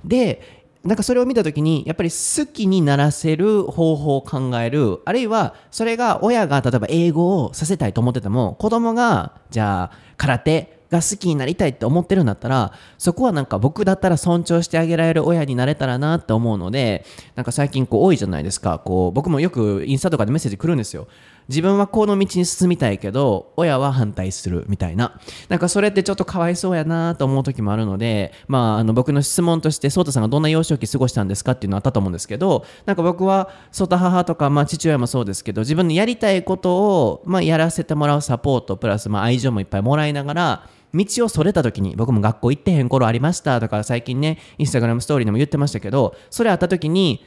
[0.05, 18.79] でなんかそれを見た時にやっぱり好きにならせる方法を考えるあるいはそれが親が例えば英語をさせたいと思ってても子供がじゃあ空手が好きになりたいって思ってるんだったらそこはなんか僕だったら尊重してあげられる親になれたらなって思うのでなんか最近こう多いじゃないですか。
[18.79, 21.07] こう僕もよくインスタとかでメッセージ来るんですよ。
[21.49, 25.19] 自分はこの道に進みたいけど親は反対するみたいな。
[25.47, 47.25] なんかそれってちょっとかわいそうやなと思う時もあるのでまああの僕の質問として颯太さんがどんな幼少期過ごしたんですかっていうのあったと思うんですけどなんか僕は颯太母とかまあ父親もそうですけど自分のやりたいことをまあやらせてもらうサポートプラスまあ愛情もいっぱいもらいながら道をそれた時に僕も学校行ってへん頃ありましたとか最近ねインスタグラムストーリーでも言ってましたけどそれあった時に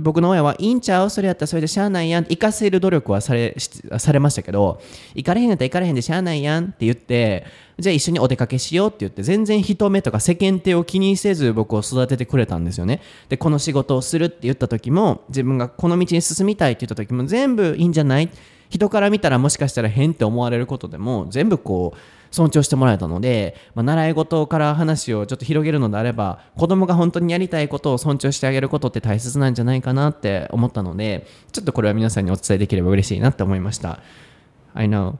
[0.00, 1.10] 僕の親はいいんちゃう？
[1.10, 3.54] それやったらそれでしゃあないやん行かせる努力はされ
[3.98, 4.80] されましたけど
[5.14, 7.44] 行かれへんやったら行かれへんでしゃあないやんって言って
[7.78, 13.00] じゃあ一緒にお出かけしようって言って全然人目とか世間体を気にせず僕を育ててくれたんですよね。
[13.28, 18.30] でこの仕事をするって言った時も自分がこの道に進みたいって言った時も全部いいんじゃない？
[18.72, 21.98] 人から見たらもしかしたら変って思われることでも全部こう
[22.34, 34.00] 尊重してもらえたので、まあ、習い事から話をちょっと広げるのであれば子供が本当にやりたいことを尊重してあげることって大切なんじゃないかなって思ったのでちょっとこれは皆さんにお伝えできれば嬉しいなって思いました
[34.74, 35.18] I know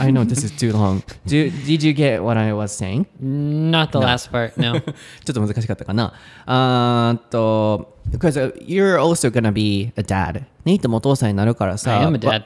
[0.00, 3.04] I know this is too long Do, Did you get what I was saying?
[3.20, 4.80] Not the last part, no.
[4.80, 6.14] ちょっと難しかったかな
[6.46, 12.44] あーっと Because you're also gonna be a dad ネイトもお父さんになるからさ I am a dad.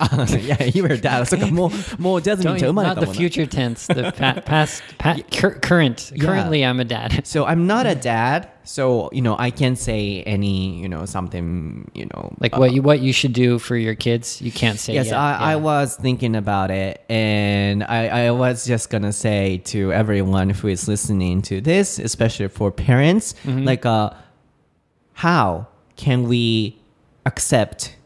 [0.00, 1.68] あ いや、you were dad そ っかも
[1.98, 6.12] うもうジャズミン Don't ちゃん生まれ not た the もんな future tense, the pa- past, pa- cur- current.
[6.14, 6.22] Yeah.
[6.26, 7.22] Currently, I'm a dad.
[7.24, 11.90] So I'm not a dad, so you know I can't say any, you know, something,
[11.94, 14.78] you know, Like uh, what you what you should do for your kids, you can't
[14.78, 14.92] say.
[14.92, 15.16] Yes, yet.
[15.16, 15.62] I, I Yeah.
[15.64, 20.86] was thinking about it, and I, I was just gonna say to everyone who is
[20.88, 23.64] listening to this, especially for parents, Mm-hmm.
[23.64, 24.10] like, uh,
[25.14, 26.76] how can we
[27.24, 27.96] accept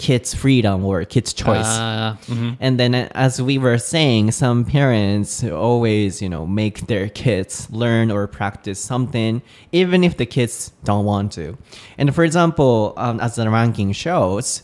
[0.00, 1.68] kids' freedom or kids' choice?
[1.78, 2.56] Uh, mhm.
[2.64, 7.68] And then, uh, as we were saying, some parents always, you know, make their kids
[7.70, 9.42] learn or practice something,
[9.72, 11.56] even if the kids don't want to.
[11.98, 14.62] And for example, um, as the ranking shows,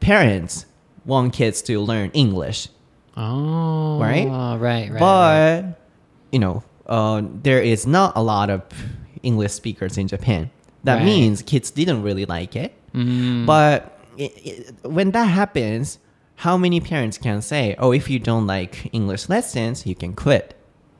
[0.00, 0.66] parents
[1.06, 2.68] want kids to learn English,
[3.16, 4.28] Oh, Right?
[4.28, 4.90] right, right.
[4.92, 5.00] right.
[5.00, 5.80] but
[6.30, 8.60] you know, uh, there is not a lot of
[9.22, 10.50] English speakers in Japan.
[10.84, 11.04] That Right.
[11.06, 12.72] means kids didn't really like it.
[13.46, 14.30] But i
[14.84, 15.98] i when that happens,
[16.36, 20.54] how many parents can say, "Oh, if you don't like English lessons, you can quit"?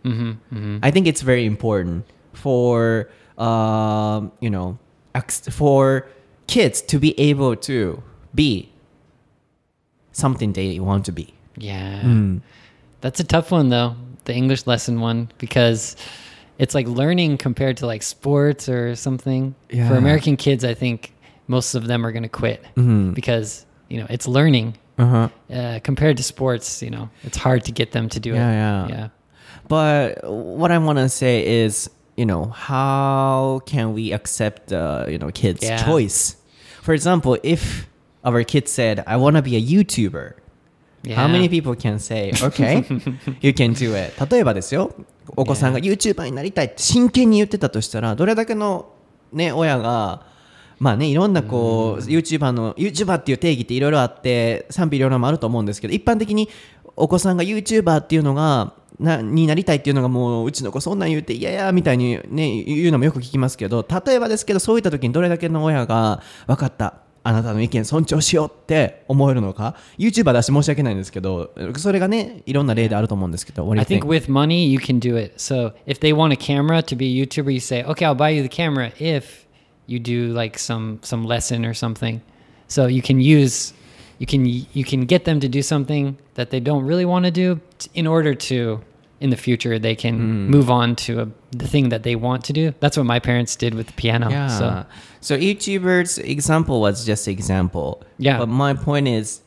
[0.05, 0.79] Mm-hmm, mm-hmm.
[0.83, 3.09] I think it's very important for
[3.39, 4.79] um, you know
[5.51, 6.07] for
[6.47, 8.03] kids to be able to
[8.35, 8.71] be
[10.13, 11.35] something they want to be.
[11.57, 12.01] Yeah.
[12.01, 12.43] Mm.
[13.01, 15.97] That's a tough one though, the English lesson one, because
[16.59, 19.55] it's like learning compared to like sports or something.
[19.71, 19.89] Yeah.
[19.89, 21.13] For American kids, I think
[21.48, 22.64] most of them are going to quit
[23.14, 24.76] because, you know, it's learning.
[24.98, 25.30] Uh-huh.
[25.52, 28.90] Uh, compared to sports, you know, it's hard to get them to do Yeah, it.
[28.92, 29.08] yeah.
[29.68, 35.18] But what I want to say is, you know, how can we accept, uh, you
[35.18, 35.84] know, kids' Yeah.
[35.84, 36.36] choice?
[36.84, 37.88] For example, if
[38.24, 40.34] our kid said, "I want to be a YouTuber,"
[41.04, 41.16] Yeah.
[41.16, 42.86] How many people can say, okay,
[43.42, 44.14] you can do it?
[44.30, 44.94] 例えばですよ、
[45.36, 48.86] お子さんが YouTuber になりたいって真剣に言ってたとしたら、どれだけの、
[49.34, 50.22] ね、親が、
[50.79, 56.49] まあね、いろんなこう、YouTuber の、YouTuber っていう定義っていろいろあって、賛否両論もあると思うんですけど、一般的に
[56.97, 74.09] お子さんが YouTuber っていうのが、なになりたいっていうのがもううちの子そんなん言うて嫌やみたいにね言うのもよく聞きますけど例えばですけどそういった時にどれだけの親が分かったあなたの意見尊重しようって思えるのか YouTuber 出して申し訳ないんですけどそれがねいろんな例であると思うんですけど What do I you think think?
[74.09, 75.35] with money you can do it.
[75.37, 78.31] So if they want a camera to be a YouTuber, you say, "Okay, I'll buy
[78.31, 79.46] you the camera if
[79.87, 82.21] you do like some some lesson or something."
[82.69, 83.73] So you can use
[84.19, 87.31] you can you can get them to do something that they don't really want to
[87.31, 88.81] do t- in order to
[89.21, 92.53] in the future they can move on to a, the thing that they want to
[92.53, 92.75] do.
[92.81, 94.29] That's what my parents did with the piano.
[94.31, 94.49] Yeah.
[94.49, 94.85] So
[95.21, 98.03] So YouTuber's example was just example.
[98.19, 98.39] Yeah.
[98.39, 99.41] But my point is,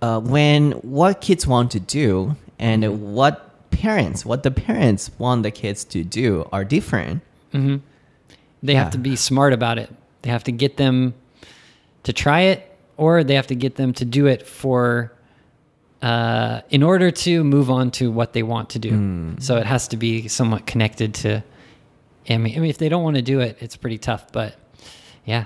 [0.00, 3.12] uh, when what kids want to do and Mm-hmm.
[3.14, 7.20] what parents, what the parents want the kids to do are different.
[8.62, 8.80] They Yeah.
[8.84, 9.90] have to be smart about it.
[10.22, 11.14] They have to get them
[12.02, 15.12] to try it, or they have to get them to do it for,
[16.02, 19.34] uh, in order to move on to what they want to do.
[19.40, 21.42] So it has to be somewhat connected to.
[22.30, 24.30] I mean, I mean, if they don't want to do it, it's pretty tough.
[24.32, 24.54] But
[25.24, 25.44] yeah,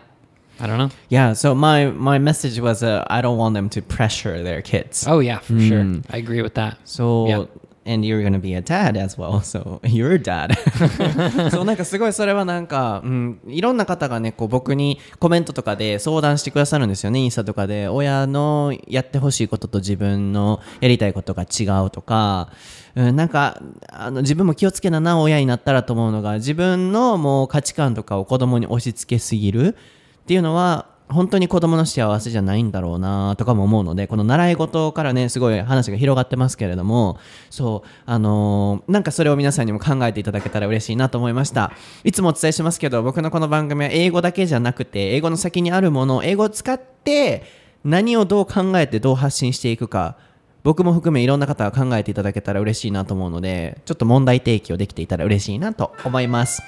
[0.60, 0.90] I don't know.
[1.08, 1.32] Yeah.
[1.34, 5.06] So my my message was, uh, I don't want them to pressure their kids.
[5.08, 5.86] Oh yeah, for sure.
[6.10, 6.76] I agree with that.
[6.84, 7.44] So Yeah.
[7.84, 9.40] And you're gonna be a dad as well.
[9.40, 10.54] So you're dad.
[11.50, 22.50] そうなんかすごいそれはなんか、うん、いろんな方がねこう僕にコメントとかで相談してくださるんですよねインスタとかで親のやってほしいことと自分のやりたいことが違うとか。
[22.94, 29.76] うん、なんかあの自分も気をつけなな親になったらと思うのが自分のもう価値観とかを子供に押し付けすぎる
[30.22, 37.18] っていうのは本当に子供の幸せじゃないんだろうなとかも思うのでこの習い事からねすごい話が広がってますけれども
[37.50, 41.72] そうあのーなんかそれを皆さんにも考えていただけたら嬉しいなと思いました。
[42.04, 47.44] いつもお伝えしますけど僕のこの番組は英語だけじゃなくて英語の先にあるものを英語を使って
[47.84, 50.16] 何をどう考えてどう発信していくか
[50.64, 56.62] 僕も含めいろんな方が考えていただけたら嬉しいなと思うのでちょっと問題提起をできていたら嬉しいなと思います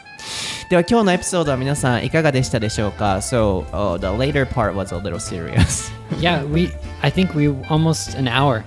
[0.71, 6.71] では今日のエピソードは皆さんいかがでしたでしょうか So、oh, the later part was a little serious Yeah, we.
[7.03, 8.63] I think we almost an hour.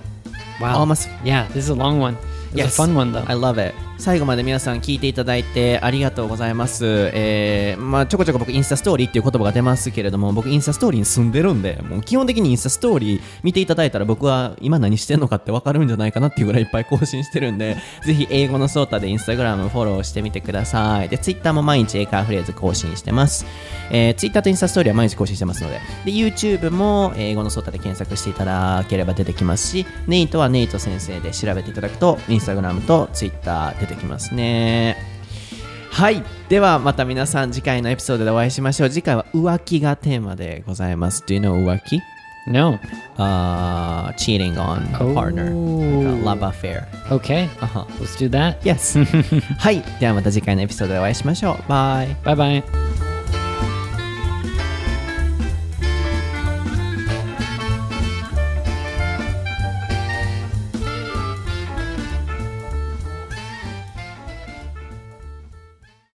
[0.60, 0.78] Wow.
[0.78, 1.08] Almost.
[1.24, 2.16] Yeah, this is a long one.
[2.52, 3.24] It was a fun one though.
[3.26, 17.76] I love it 最後まで皆さん聞いていただいてありがとうございます、えーまあ、ちょこちょこ僕インスタストーリーっていう言葉が出ますけれども僕インスタストーリーに住んでるんでもう基本的にインスタストーリー見ていただいたら僕は今何してんのかって分かるんじゃないかなっていうぐらいいっぱい更新してるんで
[18.06, 21.08] ぜひ英語のソータでインスタグラムフォローしてみてください。
[21.08, 23.46] でツイッターも毎日英会話フレーズ更新してます、
[23.90, 25.80] えー、ツイッターとインスタストーリーは毎日更新してますので。
[26.04, 34.96] で YouTube も英語のソータで検索していただければ出てきますしネイトはネイト先生で調べていただくとインスタグラムとツイッター出てきますね。
[35.90, 36.22] はい。
[36.48, 38.90] ではまた皆さん次回のエピソードでお会いしましょう。
[38.90, 41.24] 次回は浮気がテーマでございます。
[41.26, 42.00] Do you know 浮気
[42.46, 42.78] ？No.
[43.16, 45.52] Uh, Cheating on a partner、
[46.22, 46.84] Love affair.
[47.10, 47.48] Ok、
[48.00, 48.58] Let's do that.
[48.60, 49.04] Yes.
[49.58, 49.82] はい。
[50.00, 51.68] ではまた次回のエピソードでお会いしましょう。
[51.68, 52.87] バイバイ